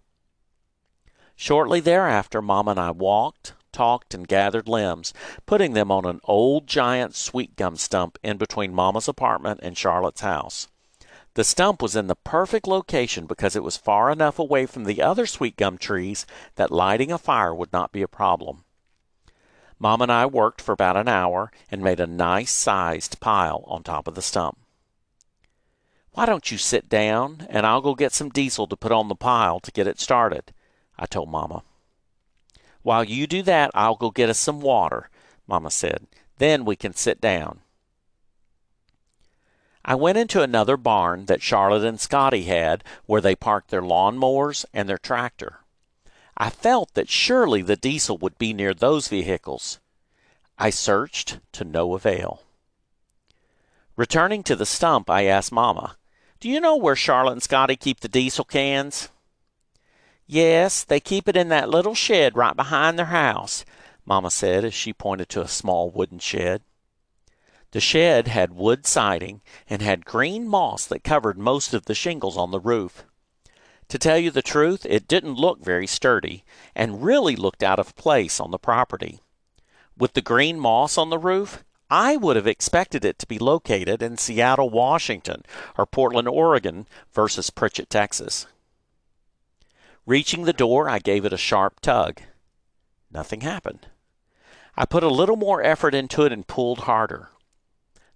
Shortly 1.36 1.78
thereafter, 1.78 2.42
Mamma 2.42 2.72
and 2.72 2.80
I 2.80 2.90
walked, 2.90 3.54
talked, 3.70 4.14
and 4.14 4.26
gathered 4.26 4.68
limbs, 4.68 5.12
putting 5.46 5.74
them 5.74 5.92
on 5.92 6.04
an 6.04 6.20
old 6.24 6.66
giant 6.66 7.14
sweet 7.14 7.54
gum 7.54 7.76
stump 7.76 8.18
in 8.24 8.36
between 8.36 8.74
Mamma's 8.74 9.06
apartment 9.06 9.60
and 9.62 9.78
Charlotte's 9.78 10.22
house. 10.22 10.66
The 11.34 11.44
stump 11.44 11.82
was 11.82 11.96
in 11.96 12.06
the 12.06 12.14
perfect 12.14 12.68
location 12.68 13.26
because 13.26 13.56
it 13.56 13.64
was 13.64 13.76
far 13.76 14.10
enough 14.10 14.38
away 14.38 14.66
from 14.66 14.84
the 14.84 15.02
other 15.02 15.26
sweet 15.26 15.56
gum 15.56 15.78
trees 15.78 16.26
that 16.54 16.70
lighting 16.70 17.10
a 17.10 17.18
fire 17.18 17.52
would 17.52 17.72
not 17.72 17.90
be 17.90 18.02
a 18.02 18.08
problem. 18.08 18.64
Mom 19.80 20.00
and 20.00 20.12
I 20.12 20.26
worked 20.26 20.60
for 20.60 20.70
about 20.70 20.96
an 20.96 21.08
hour 21.08 21.50
and 21.72 21.82
made 21.82 21.98
a 21.98 22.06
nice 22.06 22.52
sized 22.52 23.18
pile 23.18 23.64
on 23.66 23.82
top 23.82 24.06
of 24.06 24.14
the 24.14 24.22
stump. 24.22 24.58
Why 26.12 26.26
don't 26.26 26.52
you 26.52 26.58
sit 26.58 26.88
down 26.88 27.48
and 27.50 27.66
I'll 27.66 27.80
go 27.80 27.96
get 27.96 28.12
some 28.12 28.28
diesel 28.28 28.68
to 28.68 28.76
put 28.76 28.92
on 28.92 29.08
the 29.08 29.16
pile 29.16 29.58
to 29.58 29.72
get 29.72 29.88
it 29.88 29.98
started? 29.98 30.52
I 30.96 31.06
told 31.06 31.28
Mama. 31.28 31.64
While 32.82 33.02
you 33.02 33.26
do 33.26 33.42
that, 33.42 33.72
I'll 33.74 33.96
go 33.96 34.12
get 34.12 34.30
us 34.30 34.38
some 34.38 34.60
water, 34.60 35.10
Mama 35.48 35.72
said. 35.72 36.06
Then 36.38 36.64
we 36.64 36.76
can 36.76 36.94
sit 36.94 37.20
down. 37.20 37.63
I 39.84 39.94
went 39.94 40.16
into 40.16 40.40
another 40.40 40.76
barn 40.76 41.26
that 41.26 41.42
Charlotte 41.42 41.84
and 41.84 42.00
Scotty 42.00 42.44
had 42.44 42.82
where 43.04 43.20
they 43.20 43.36
parked 43.36 43.70
their 43.70 43.82
lawn 43.82 44.16
mowers 44.16 44.64
and 44.72 44.88
their 44.88 44.98
tractor. 44.98 45.60
I 46.36 46.50
felt 46.50 46.94
that 46.94 47.10
surely 47.10 47.60
the 47.62 47.76
diesel 47.76 48.16
would 48.18 48.38
be 48.38 48.52
near 48.52 48.72
those 48.72 49.08
vehicles. 49.08 49.78
I 50.58 50.70
searched 50.70 51.38
to 51.52 51.64
no 51.64 51.94
avail. 51.94 52.42
Returning 53.96 54.42
to 54.44 54.56
the 54.56 54.66
stump, 54.66 55.10
I 55.10 55.26
asked 55.26 55.52
Mama, 55.52 55.96
Do 56.40 56.48
you 56.48 56.60
know 56.60 56.76
where 56.76 56.96
Charlotte 56.96 57.32
and 57.32 57.42
Scotty 57.42 57.76
keep 57.76 58.00
the 58.00 58.08
diesel 58.08 58.44
cans? 58.44 59.10
Yes, 60.26 60.82
they 60.82 60.98
keep 60.98 61.28
it 61.28 61.36
in 61.36 61.50
that 61.50 61.68
little 61.68 61.94
shed 61.94 62.36
right 62.36 62.56
behind 62.56 62.98
their 62.98 63.06
house, 63.06 63.64
Mamma 64.06 64.30
said 64.30 64.64
as 64.64 64.74
she 64.74 64.92
pointed 64.92 65.28
to 65.30 65.42
a 65.42 65.48
small 65.48 65.90
wooden 65.90 66.18
shed. 66.18 66.62
The 67.74 67.80
shed 67.80 68.28
had 68.28 68.52
wood 68.52 68.86
siding 68.86 69.42
and 69.68 69.82
had 69.82 70.04
green 70.04 70.46
moss 70.46 70.86
that 70.86 71.02
covered 71.02 71.36
most 71.36 71.74
of 71.74 71.86
the 71.86 71.94
shingles 71.96 72.36
on 72.36 72.52
the 72.52 72.60
roof. 72.60 73.04
To 73.88 73.98
tell 73.98 74.16
you 74.16 74.30
the 74.30 74.42
truth, 74.42 74.86
it 74.88 75.08
didn't 75.08 75.34
look 75.34 75.58
very 75.60 75.88
sturdy 75.88 76.44
and 76.76 77.02
really 77.02 77.34
looked 77.34 77.64
out 77.64 77.80
of 77.80 77.96
place 77.96 78.38
on 78.38 78.52
the 78.52 78.60
property. 78.60 79.18
With 79.98 80.12
the 80.12 80.22
green 80.22 80.60
moss 80.60 80.96
on 80.96 81.10
the 81.10 81.18
roof, 81.18 81.64
I 81.90 82.16
would 82.16 82.36
have 82.36 82.46
expected 82.46 83.04
it 83.04 83.18
to 83.18 83.26
be 83.26 83.40
located 83.40 84.04
in 84.04 84.18
Seattle, 84.18 84.70
Washington, 84.70 85.42
or 85.76 85.84
Portland, 85.84 86.28
Oregon, 86.28 86.86
versus 87.12 87.50
Pritchett, 87.50 87.90
Texas. 87.90 88.46
Reaching 90.06 90.44
the 90.44 90.52
door, 90.52 90.88
I 90.88 91.00
gave 91.00 91.24
it 91.24 91.32
a 91.32 91.36
sharp 91.36 91.80
tug. 91.80 92.20
Nothing 93.10 93.40
happened. 93.40 93.88
I 94.76 94.84
put 94.84 95.02
a 95.02 95.08
little 95.08 95.34
more 95.34 95.60
effort 95.60 95.92
into 95.92 96.22
it 96.22 96.30
and 96.30 96.46
pulled 96.46 96.80
harder. 96.80 97.30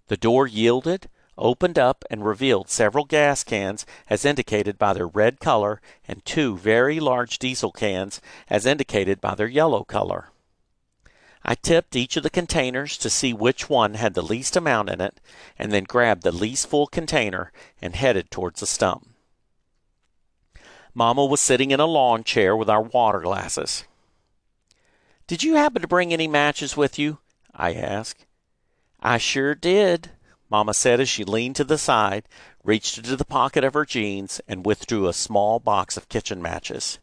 The 0.09 0.17
door 0.17 0.47
yielded, 0.47 1.07
opened 1.37 1.77
up, 1.77 2.03
and 2.09 2.25
revealed 2.25 2.67
several 2.67 3.05
gas 3.05 3.43
cans 3.43 3.85
as 4.09 4.25
indicated 4.25 4.77
by 4.79 4.93
their 4.93 5.07
red 5.07 5.39
color 5.39 5.81
and 6.07 6.25
two 6.25 6.57
very 6.57 6.99
large 6.99 7.37
diesel 7.37 7.71
cans 7.71 8.19
as 8.49 8.65
indicated 8.65 9.21
by 9.21 9.35
their 9.35 9.47
yellow 9.47 9.83
color. 9.83 10.31
I 11.45 11.53
tipped 11.55 11.95
each 11.95 12.17
of 12.17 12.23
the 12.23 12.31
containers 12.31 12.97
to 12.97 13.09
see 13.09 13.33
which 13.33 13.69
one 13.69 13.93
had 13.93 14.15
the 14.15 14.23
least 14.23 14.55
amount 14.55 14.89
in 14.89 14.99
it, 14.99 15.21
and 15.57 15.71
then 15.71 15.83
grabbed 15.83 16.23
the 16.23 16.31
least 16.31 16.67
full 16.67 16.87
container 16.87 17.51
and 17.79 17.95
headed 17.95 18.31
towards 18.31 18.59
the 18.59 18.65
stump. 18.65 19.07
Mamma 20.95 21.23
was 21.23 21.39
sitting 21.39 21.69
in 21.69 21.79
a 21.79 21.85
lawn 21.85 22.23
chair 22.23 22.57
with 22.57 22.69
our 22.69 22.81
water 22.81 23.21
glasses. 23.21 23.85
Did 25.27 25.43
you 25.43 25.53
happen 25.55 25.83
to 25.83 25.87
bring 25.87 26.11
any 26.11 26.27
matches 26.27 26.75
with 26.75 26.97
you? 26.97 27.19
I 27.53 27.73
asked. 27.75 28.25
I 29.01 29.17
sure 29.17 29.55
did, 29.55 30.11
Mamma 30.49 30.73
said 30.73 30.99
as 30.99 31.07
she 31.07 31.23
leaned 31.23 31.55
to 31.57 31.63
the 31.63 31.77
side, 31.77 32.27
reached 32.63 32.97
into 32.97 33.15
the 33.15 33.25
pocket 33.25 33.63
of 33.63 33.73
her 33.73 33.85
jeans, 33.85 34.41
and 34.47 34.65
withdrew 34.65 35.07
a 35.07 35.13
small 35.13 35.59
box 35.59 35.95
of 35.95 36.09
kitchen 36.09 36.41
matches. 36.41 36.99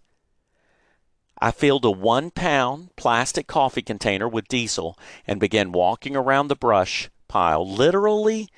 I 1.38 1.50
filled 1.50 1.84
a 1.84 1.90
one 1.90 2.30
pound 2.30 2.96
plastic 2.96 3.46
coffee 3.46 3.82
container 3.82 4.28
with 4.28 4.48
diesel 4.48 4.98
and 5.26 5.38
began 5.40 5.72
walking 5.72 6.16
around 6.16 6.48
the 6.48 6.56
brush 6.56 7.10
pile, 7.28 7.68
literally, 7.68 8.48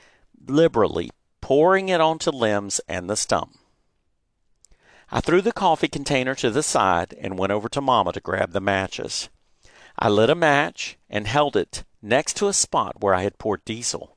liberally 0.47 1.11
pouring 1.41 1.89
it 1.89 2.01
onto 2.01 2.31
limbs 2.31 2.81
and 2.89 3.09
the 3.09 3.17
stump. 3.17 3.57
I 5.11 5.21
threw 5.21 5.41
the 5.41 5.53
coffee 5.53 5.89
container 5.89 6.35
to 6.37 6.51
the 6.51 6.63
side 6.63 7.15
and 7.19 7.39
went 7.39 7.53
over 7.53 7.69
to 7.71 7.81
Mama 7.81 8.13
to 8.13 8.21
grab 8.21 8.53
the 8.53 8.61
matches. 8.61 9.29
I 9.99 10.09
lit 10.09 10.31
a 10.31 10.35
match 10.35 10.99
and 11.09 11.27
held 11.27 11.57
it 11.57 11.85
next 12.03 12.37
to 12.37 12.49
a 12.49 12.53
spot 12.53 13.01
where 13.01 13.15
I 13.15 13.23
had 13.23 13.39
poured 13.39 13.65
diesel. 13.65 14.17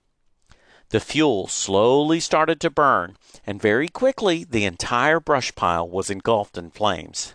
The 0.90 1.00
fuel 1.00 1.48
slowly 1.48 2.20
started 2.20 2.60
to 2.62 2.70
burn, 2.70 3.18
and 3.48 3.62
very 3.62 3.88
quickly 3.88 4.44
the 4.44 4.66
entire 4.66 5.20
brush 5.20 5.56
pile 5.56 5.88
was 5.88 6.10
engulfed 6.10 6.58
in 6.58 6.70
flames. 6.70 7.34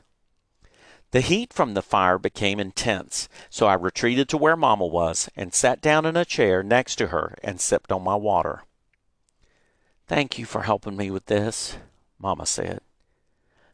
The 1.12 1.22
heat 1.22 1.54
from 1.54 1.72
the 1.72 1.82
fire 1.82 2.18
became 2.18 2.60
intense, 2.60 3.28
so 3.48 3.66
I 3.66 3.74
retreated 3.74 4.28
to 4.28 4.36
where 4.36 4.56
Mamma 4.56 4.86
was 4.86 5.30
and 5.34 5.54
sat 5.54 5.80
down 5.80 6.04
in 6.04 6.16
a 6.16 6.24
chair 6.26 6.62
next 6.62 6.96
to 6.96 7.06
her 7.06 7.36
and 7.42 7.60
sipped 7.60 7.90
on 7.90 8.04
my 8.04 8.16
water. 8.16 8.64
Thank 10.06 10.38
you 10.38 10.44
for 10.44 10.62
helping 10.62 10.96
me 10.96 11.10
with 11.10 11.26
this, 11.26 11.78
Mamma 12.18 12.44
said. 12.44 12.80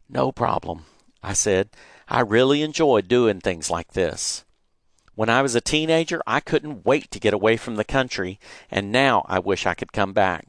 No 0.09 0.31
problem, 0.31 0.85
I 1.23 1.33
said. 1.33 1.71
I 2.09 2.21
really 2.21 2.63
enjoy 2.63 3.01
doing 3.01 3.41
things 3.41 3.71
like 3.71 3.95
this. 3.95 4.45
When 5.15 5.29
I 5.29 5.43
was 5.43 5.55
a 5.55 5.61
teenager, 5.61 6.23
I 6.27 6.41
couldn't 6.41 6.87
wait 6.87 7.11
to 7.11 7.21
get 7.21 7.35
away 7.35 7.57
from 7.57 7.77
the 7.77 7.85
country, 7.85 8.41
and 8.71 8.91
now 8.91 9.25
I 9.29 9.39
wish 9.39 9.67
I 9.67 9.75
could 9.75 9.93
come 9.93 10.13
back. 10.13 10.47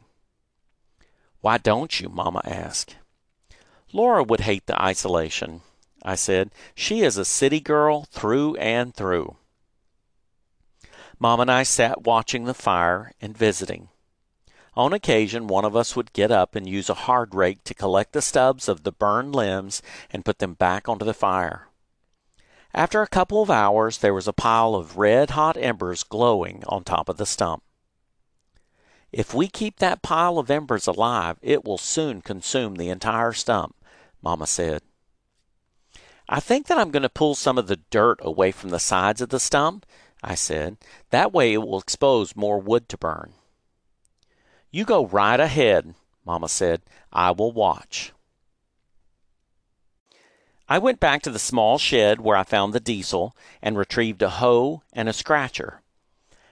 Why 1.42 1.58
don't 1.58 2.00
you? 2.00 2.08
Mamma 2.08 2.42
asked. 2.46 2.96
Laura 3.92 4.24
would 4.24 4.42
hate 4.42 4.66
the 4.66 4.82
isolation, 4.82 5.62
I 6.04 6.16
said. 6.16 6.52
She 6.74 7.02
is 7.02 7.18
a 7.18 7.26
city 7.26 7.60
girl 7.60 8.06
through 8.06 8.56
and 8.56 8.96
through. 8.96 9.36
Mom 11.20 11.42
and 11.42 11.52
I 11.52 11.64
sat 11.64 12.04
watching 12.04 12.46
the 12.46 12.54
fire 12.54 13.12
and 13.22 13.38
visiting. 13.38 13.90
On 14.76 14.94
occasion, 14.94 15.48
one 15.48 15.66
of 15.66 15.76
us 15.76 15.96
would 15.96 16.14
get 16.14 16.32
up 16.32 16.56
and 16.56 16.68
use 16.68 16.90
a 16.90 17.06
hard 17.06 17.36
rake 17.36 17.64
to 17.66 17.76
collect 17.76 18.14
the 18.14 18.22
stubs 18.22 18.68
of 18.68 18.84
the 18.84 18.92
burned 18.92 19.36
limbs 19.36 19.82
and 20.10 20.26
put 20.26 20.40
them 20.40 20.54
back 20.54 20.90
onto 20.90 21.06
the 21.06 21.14
fire. 21.14 21.68
After 22.76 23.04
a 23.04 23.08
couple 23.08 23.42
of 23.42 23.52
hours, 23.52 24.00
there 24.00 24.16
was 24.16 24.28
a 24.28 24.34
pile 24.34 24.74
of 24.74 24.98
red 24.98 25.32
hot 25.32 25.58
embers 25.58 26.04
glowing 26.04 26.64
on 26.68 26.84
top 26.84 27.08
of 27.08 27.18
the 27.18 27.26
stump. 27.26 27.64
If 29.12 29.32
we 29.32 29.48
keep 29.48 29.78
that 29.78 30.02
pile 30.02 30.40
of 30.40 30.50
embers 30.50 30.88
alive, 30.88 31.38
it 31.44 31.64
will 31.64 31.78
soon 31.78 32.22
consume 32.22 32.76
the 32.76 32.90
entire 32.90 33.32
stump, 33.32 33.76
Mamma 34.24 34.48
said. 34.48 34.82
I 36.28 36.40
think 36.40 36.66
that 36.66 36.80
I'm 36.80 36.90
going 36.90 37.04
to 37.04 37.10
pull 37.10 37.36
some 37.36 37.60
of 37.60 37.68
the 37.68 37.82
dirt 37.92 38.18
away 38.24 38.52
from 38.52 38.72
the 38.72 38.80
sides 38.80 39.22
of 39.22 39.30
the 39.30 39.40
stump, 39.40 39.86
I 40.24 40.34
said. 40.34 40.78
That 41.12 41.32
way 41.32 41.54
it 41.54 41.58
will 41.58 41.80
expose 41.80 42.36
more 42.36 42.60
wood 42.60 42.90
to 42.90 42.98
burn. 42.98 43.34
You 44.72 44.84
go 44.84 45.06
right 45.06 45.40
ahead, 45.40 45.94
Mamma 46.26 46.50
said. 46.50 46.82
I 47.12 47.30
will 47.32 47.52
watch. 47.52 48.13
I 50.70 50.78
went 50.78 51.00
back 51.00 51.22
to 51.24 51.30
the 51.30 51.40
small 51.40 51.78
shed 51.78 52.22
where 52.22 52.38
I 52.38 52.44
found 52.44 52.74
the 52.74 52.80
diesel 52.80 53.36
and 53.62 53.78
retrieved 53.78 54.22
a 54.22 54.30
hoe 54.30 54.82
and 54.94 55.10
a 55.10 55.14
scratcher. 55.14 55.82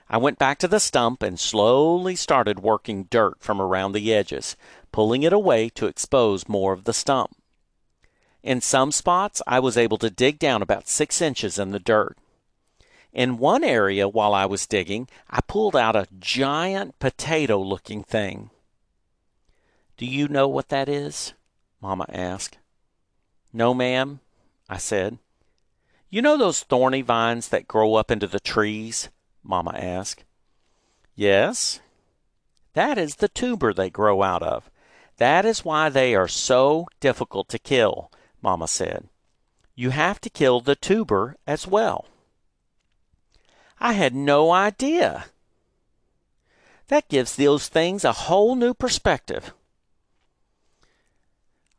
I 0.08 0.18
went 0.18 0.38
back 0.38 0.58
to 0.58 0.68
the 0.68 0.80
stump 0.80 1.22
and 1.22 1.40
slowly 1.40 2.14
started 2.16 2.60
working 2.60 3.04
dirt 3.04 3.36
from 3.40 3.60
around 3.60 3.92
the 3.92 4.12
edges, 4.12 4.56
pulling 4.92 5.22
it 5.22 5.32
away 5.32 5.70
to 5.70 5.86
expose 5.86 6.48
more 6.48 6.74
of 6.74 6.84
the 6.84 6.92
stump. 6.92 7.34
In 8.42 8.60
some 8.60 8.92
spots, 8.92 9.40
I 9.46 9.58
was 9.60 9.78
able 9.78 9.96
to 9.98 10.10
dig 10.10 10.38
down 10.38 10.60
about 10.60 10.88
six 10.88 11.22
inches 11.22 11.58
in 11.58 11.70
the 11.70 11.78
dirt. 11.78 12.18
In 13.12 13.38
one 13.38 13.64
area, 13.64 14.08
while 14.08 14.34
I 14.34 14.44
was 14.46 14.66
digging, 14.66 15.08
I 15.30 15.40
pulled 15.40 15.76
out 15.76 15.96
a 15.96 16.08
giant 16.18 16.98
potato 16.98 17.58
looking 17.58 18.02
thing. 18.02 18.50
Do 19.96 20.04
you 20.04 20.28
know 20.28 20.48
what 20.48 20.68
that 20.68 20.88
is? 20.88 21.32
Mamma 21.80 22.06
asked. 22.10 22.58
No, 23.52 23.74
ma'am, 23.74 24.20
I 24.68 24.78
said. 24.78 25.18
You 26.08 26.22
know 26.22 26.36
those 26.36 26.60
thorny 26.60 27.02
vines 27.02 27.48
that 27.48 27.68
grow 27.68 27.94
up 27.94 28.10
into 28.10 28.26
the 28.26 28.40
trees? 28.40 29.08
Mamma 29.42 29.72
asked. 29.74 30.24
Yes. 31.14 31.80
That 32.74 32.96
is 32.98 33.16
the 33.16 33.28
tuber 33.28 33.72
they 33.72 33.90
grow 33.90 34.22
out 34.22 34.42
of. 34.42 34.70
That 35.18 35.44
is 35.44 35.64
why 35.64 35.88
they 35.88 36.14
are 36.14 36.28
so 36.28 36.86
difficult 37.00 37.48
to 37.50 37.58
kill, 37.58 38.10
Mamma 38.40 38.68
said. 38.68 39.08
You 39.74 39.90
have 39.90 40.20
to 40.22 40.30
kill 40.30 40.60
the 40.60 40.76
tuber 40.76 41.36
as 41.46 41.66
well. 41.66 42.06
I 43.78 43.92
had 43.92 44.14
no 44.14 44.52
idea. 44.52 45.26
That 46.88 47.08
gives 47.08 47.36
those 47.36 47.68
things 47.68 48.04
a 48.04 48.12
whole 48.12 48.54
new 48.54 48.74
perspective. 48.74 49.54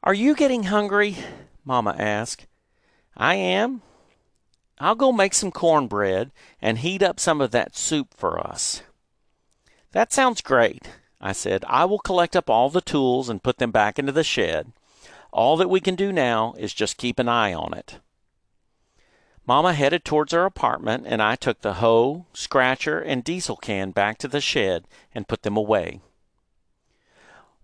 Are 0.03 0.13
you 0.13 0.36
getting 0.36 0.63
hungry? 0.63 1.17
Mamma 1.65 1.95
asked. 1.97 2.47
I 3.15 3.36
am. 3.36 3.82
I'll 4.80 4.95
go 4.95 5.12
make 5.12 5.34
some 5.34 5.52
cornbread 5.52 6.32
and 6.62 6.80
heat 6.80 7.04
up 7.04 7.19
some 7.19 7.41
of 7.41 7.52
that 7.52 7.76
soup 7.76 8.13
for 8.15 8.39
us. 8.39 8.82
That 9.91 10.12
sounds 10.12 10.41
great, 10.41 10.89
I 11.21 11.32
said. 11.32 11.63
I 11.67 11.86
will 11.86 11.99
collect 11.99 12.36
up 12.36 12.49
all 12.49 12.69
the 12.69 12.82
tools 12.82 13.30
and 13.30 13.43
put 13.43 13.60
them 13.60 13.71
back 13.71 13.99
into 13.99 14.12
the 14.12 14.23
shed. 14.23 14.73
All 15.32 15.56
that 15.58 15.69
we 15.69 15.80
can 15.80 15.95
do 15.95 16.12
now 16.12 16.54
is 16.58 16.73
just 16.73 16.97
keep 16.97 17.19
an 17.19 17.30
eye 17.30 17.54
on 17.54 17.73
it. 17.73 17.99
Mamma 19.45 19.73
headed 19.73 20.06
towards 20.06 20.32
her 20.32 20.45
apartment, 20.45 21.06
and 21.06 21.21
I 21.21 21.36
took 21.36 21.62
the 21.62 21.76
hoe, 21.76 22.26
scratcher, 22.34 22.99
and 22.99 23.23
diesel 23.23 23.58
can 23.58 23.91
back 23.91 24.17
to 24.19 24.28
the 24.28 24.39
shed 24.39 24.86
and 25.13 25.28
put 25.28 25.43
them 25.43 25.58
away. 25.58 26.02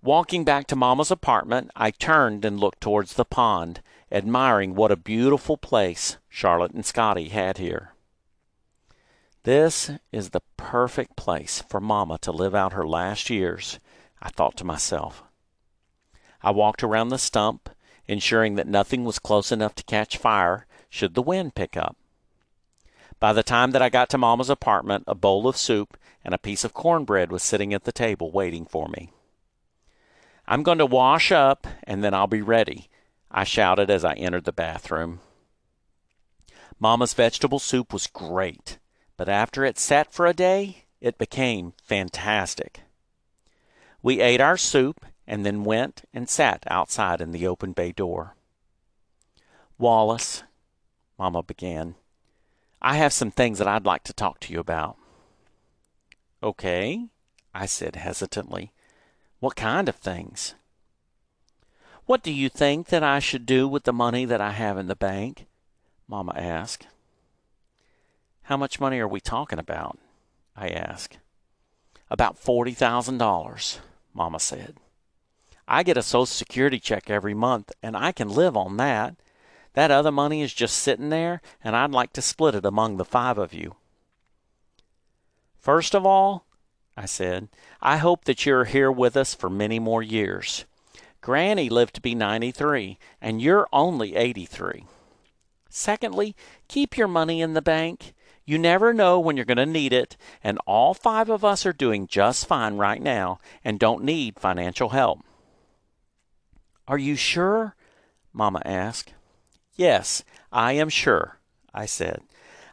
Walking 0.02 0.46
back 0.46 0.66
to 0.68 0.78
Mamma's 0.78 1.12
apartment, 1.12 1.72
I 1.76 1.92
turned 1.92 2.46
and 2.46 2.58
looked 2.58 2.80
towards 2.80 3.14
the 3.14 3.26
pond, 3.26 3.82
admiring 4.10 4.74
what 4.74 4.94
a 4.94 4.96
beautiful 4.96 5.58
place 5.58 6.16
Charlotte 6.30 6.72
and 6.72 6.86
Scotty 6.86 7.28
had 7.28 7.58
here. 7.58 7.94
This 9.44 9.92
is 10.14 10.30
the 10.30 10.42
perfect 10.56 11.18
place 11.18 11.62
for 11.68 11.82
Mamma 11.82 12.18
to 12.20 12.32
live 12.32 12.56
out 12.56 12.72
her 12.72 12.88
last 12.88 13.30
years, 13.30 13.78
I 14.22 14.30
thought 14.30 14.56
to 14.58 14.64
myself. 14.64 15.22
I 16.42 16.52
walked 16.52 16.82
around 16.82 17.10
the 17.10 17.18
stump, 17.18 17.70
ensuring 18.08 18.56
that 18.56 18.68
nothing 18.68 19.04
was 19.04 19.20
close 19.20 19.52
enough 19.52 19.76
to 19.76 19.84
catch 19.84 20.18
fire 20.18 20.66
should 20.90 21.14
the 21.14 21.22
wind 21.22 21.56
pick 21.56 21.76
up. 21.76 21.98
By 23.20 23.34
the 23.34 23.44
time 23.44 23.72
that 23.72 23.82
I 23.82 23.90
got 23.90 24.08
to 24.12 24.18
Mamma's 24.18 24.50
apartment, 24.50 25.04
a 25.08 25.16
bowl 25.16 25.46
of 25.46 25.58
soup 25.58 25.98
and 26.24 26.34
a 26.34 26.38
piece 26.38 26.64
of 26.64 26.74
cornbread 26.74 27.34
was 27.34 27.44
sitting 27.44 27.74
at 27.74 27.84
the 27.84 27.92
table 27.92 28.32
waiting 28.32 28.66
for 28.66 28.88
me. 28.88 29.12
I'm 30.52 30.64
going 30.64 30.80
to 30.80 30.86
wash 30.88 31.32
up 31.32 31.68
and 31.84 32.04
then 32.04 32.16
I'll 32.16 32.26
be 32.26 32.42
ready, 32.42 32.90
I 33.30 33.44
shouted 33.44 33.92
as 33.92 34.04
I 34.04 34.14
entered 34.14 34.46
the 34.46 34.52
bathroom. 34.52 35.20
Mamma's 36.80 37.14
vegetable 37.14 37.60
soup 37.60 37.94
was 37.94 38.08
great, 38.08 38.80
but 39.16 39.30
after 39.30 39.64
it 39.64 39.78
sat 39.78 40.12
for 40.12 40.26
a 40.26 40.34
day, 40.34 40.86
it 41.00 41.20
became 41.20 41.74
fantastic. 41.84 42.82
We 44.02 44.22
ate 44.22 44.42
our 44.42 44.58
soup 44.58 45.06
and 45.28 45.46
then 45.46 45.64
went 45.64 46.06
and 46.16 46.28
sat 46.28 46.64
outside 46.66 47.22
in 47.22 47.30
the 47.30 47.46
open 47.46 47.72
bay 47.74 47.92
door. 47.92 48.36
Wallace, 49.78 50.42
Mamma 51.20 51.44
began, 51.44 51.94
I 52.82 52.96
have 52.96 53.14
some 53.14 53.30
things 53.30 53.60
that 53.60 53.68
I'd 53.68 53.86
like 53.86 54.04
to 54.06 54.14
talk 54.14 54.40
to 54.40 54.54
you 54.54 54.60
about. 54.60 54.98
Okay, 56.42 57.06
I 57.54 57.68
said 57.68 57.98
hesitantly. 57.98 58.74
What 59.40 59.56
kind 59.56 59.88
of 59.88 59.96
things? 59.96 60.56
What 62.06 62.24
do 62.24 62.32
you 62.32 62.50
think 62.50 62.88
that 62.88 63.04
I 63.04 63.20
should 63.20 63.46
do 63.46 63.68
with 63.68 63.84
the 63.84 63.94
money 63.94 64.26
that 64.26 64.42
I 64.42 64.52
have 64.52 64.78
in 64.78 64.88
the 64.88 64.96
bank? 64.96 65.46
Mamma 66.08 66.34
asked. 66.36 66.88
How 68.44 68.58
much 68.58 68.80
money 68.80 69.00
are 69.00 69.08
we 69.08 69.22
talking 69.22 69.60
about? 69.60 69.98
I 70.58 70.70
asked. 70.70 71.20
About 72.10 72.38
forty 72.38 72.72
thousand 72.72 73.20
dollars, 73.20 73.80
Mamma 74.14 74.40
said. 74.40 74.78
I 75.68 75.84
get 75.84 75.98
a 75.98 76.02
Social 76.04 76.26
Security 76.26 76.80
check 76.80 77.10
every 77.10 77.36
month, 77.36 77.72
and 77.84 77.96
I 77.96 78.12
can 78.12 78.28
live 78.28 78.58
on 78.58 78.78
that. 78.78 79.16
That 79.74 79.92
other 79.92 80.12
money 80.12 80.42
is 80.42 80.52
just 80.52 80.78
sitting 80.78 81.10
there, 81.10 81.42
and 81.64 81.76
I'd 81.76 81.92
like 81.92 82.12
to 82.14 82.24
split 82.24 82.56
it 82.56 82.66
among 82.66 82.98
the 82.98 83.06
five 83.06 83.38
of 83.38 83.54
you. 83.54 83.76
First 85.60 85.94
of 85.94 86.06
all, 86.08 86.46
I 87.00 87.06
said. 87.06 87.48
I 87.82 87.96
hope 87.96 88.26
that 88.26 88.46
you're 88.46 88.66
here 88.66 88.92
with 88.92 89.16
us 89.16 89.34
for 89.34 89.50
many 89.50 89.80
more 89.80 90.04
years. 90.04 90.66
Granny 91.22 91.70
lived 91.70 91.96
to 91.96 92.02
be 92.02 92.14
93, 92.14 92.98
and 93.22 93.42
you're 93.42 93.70
only 93.72 94.18
83. 94.18 94.84
Secondly, 95.70 96.36
keep 96.68 96.98
your 96.98 97.08
money 97.08 97.42
in 97.42 97.54
the 97.54 97.62
bank. 97.62 98.14
You 98.44 98.58
never 98.58 98.94
know 98.94 99.18
when 99.18 99.38
you're 99.38 99.46
going 99.46 99.60
to 99.60 99.66
need 99.66 99.94
it, 99.94 100.18
and 100.44 100.60
all 100.68 100.94
five 100.94 101.30
of 101.30 101.46
us 101.46 101.66
are 101.66 101.72
doing 101.72 102.06
just 102.06 102.48
fine 102.48 102.76
right 102.76 103.02
now 103.02 103.40
and 103.64 103.80
don't 103.80 104.04
need 104.04 104.38
financial 104.38 104.90
help. 104.90 105.22
Are 106.86 106.98
you 106.98 107.16
sure? 107.16 107.78
Mamma 108.34 108.62
asked. 108.66 109.14
Yes, 109.78 110.26
I 110.52 110.74
am 110.74 110.90
sure, 110.90 111.40
I 111.74 111.86
said. 111.86 112.24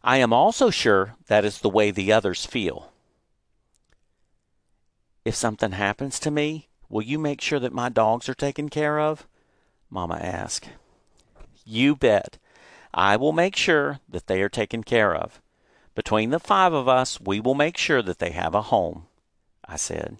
I 0.02 0.16
am 0.16 0.32
also 0.32 0.70
sure 0.70 1.14
that 1.28 1.44
is 1.44 1.60
the 1.60 1.70
way 1.70 1.92
the 1.92 2.12
others 2.12 2.44
feel. 2.44 2.90
If 5.26 5.34
something 5.34 5.72
happens 5.72 6.20
to 6.20 6.30
me, 6.30 6.68
will 6.88 7.02
you 7.02 7.18
make 7.18 7.40
sure 7.40 7.58
that 7.58 7.72
my 7.72 7.88
dogs 7.88 8.28
are 8.28 8.34
taken 8.34 8.68
care 8.68 9.00
of? 9.00 9.26
Mama 9.90 10.20
asked. 10.22 10.68
You 11.64 11.96
bet. 11.96 12.38
I 12.94 13.16
will 13.16 13.32
make 13.32 13.56
sure 13.56 13.98
that 14.08 14.28
they 14.28 14.40
are 14.40 14.48
taken 14.48 14.84
care 14.84 15.16
of. 15.16 15.42
Between 15.96 16.30
the 16.30 16.38
five 16.38 16.72
of 16.72 16.86
us, 16.86 17.20
we 17.20 17.40
will 17.40 17.56
make 17.56 17.76
sure 17.76 18.02
that 18.02 18.20
they 18.20 18.30
have 18.30 18.54
a 18.54 18.70
home, 18.70 19.08
I 19.64 19.74
said. 19.74 20.18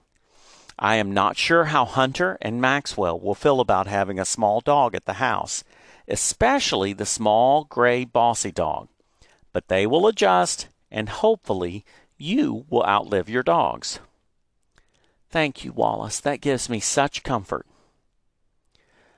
I 0.76 0.96
am 0.96 1.14
not 1.14 1.36
sure 1.36 1.66
how 1.66 1.84
Hunter 1.84 2.36
and 2.42 2.60
Maxwell 2.60 3.20
will 3.20 3.36
feel 3.36 3.60
about 3.60 3.86
having 3.86 4.18
a 4.18 4.24
small 4.24 4.60
dog 4.60 4.96
at 4.96 5.04
the 5.04 5.22
house, 5.22 5.62
especially 6.08 6.92
the 6.92 7.06
small 7.06 7.62
gray 7.62 8.04
bossy 8.04 8.50
dog, 8.50 8.88
but 9.52 9.68
they 9.68 9.86
will 9.86 10.08
adjust 10.08 10.66
and 10.90 11.08
hopefully 11.08 11.84
you 12.18 12.66
will 12.68 12.82
outlive 12.82 13.28
your 13.28 13.44
dogs. 13.44 14.00
Thank 15.30 15.64
you, 15.64 15.72
Wallace. 15.72 16.20
That 16.20 16.40
gives 16.40 16.68
me 16.68 16.80
such 16.80 17.22
comfort. 17.22 17.66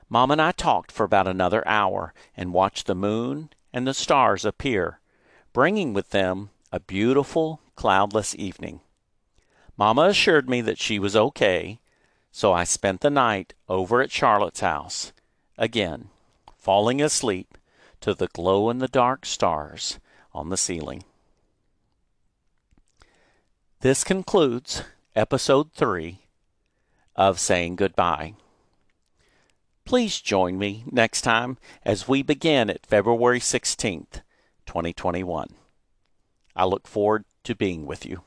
Mom 0.08 0.30
and 0.30 0.40
I 0.40 0.52
talked 0.52 0.90
for 0.90 1.04
about 1.04 1.28
another 1.28 1.66
hour 1.68 2.14
and 2.36 2.52
watched 2.52 2.86
the 2.86 2.94
moon 2.94 3.50
and 3.72 3.86
the 3.86 3.94
stars 3.94 4.44
appear, 4.44 5.00
bringing 5.52 5.92
with 5.92 6.10
them 6.10 6.50
a 6.72 6.80
beautiful, 6.80 7.60
cloudless 7.76 8.34
evening. 8.36 8.80
Mama 9.76 10.02
assured 10.02 10.48
me 10.48 10.60
that 10.62 10.78
she 10.78 10.98
was 10.98 11.14
okay, 11.14 11.78
so 12.32 12.52
I 12.52 12.64
spent 12.64 13.00
the 13.00 13.10
night 13.10 13.54
over 13.68 14.00
at 14.00 14.10
Charlotte's 14.10 14.60
house, 14.60 15.12
again, 15.56 16.08
falling 16.56 17.02
asleep 17.02 17.58
to 18.00 18.14
the 18.14 18.28
glow 18.28 18.70
in 18.70 18.78
the 18.78 18.88
dark 18.88 19.26
stars 19.26 19.98
on 20.32 20.48
the 20.48 20.56
ceiling. 20.56 21.04
This 23.80 24.02
concludes 24.04 24.82
episode 25.18 25.72
3 25.72 26.20
of 27.16 27.40
Saying 27.40 27.74
Goodbye. 27.74 28.34
Please 29.84 30.20
join 30.20 30.56
me 30.56 30.84
next 30.88 31.22
time 31.22 31.58
as 31.84 32.06
we 32.06 32.22
begin 32.22 32.70
at 32.70 32.86
February 32.86 33.40
16th, 33.40 34.22
2021. 34.64 35.48
I 36.54 36.64
look 36.66 36.86
forward 36.86 37.24
to 37.42 37.56
being 37.56 37.84
with 37.84 38.06
you. 38.06 38.22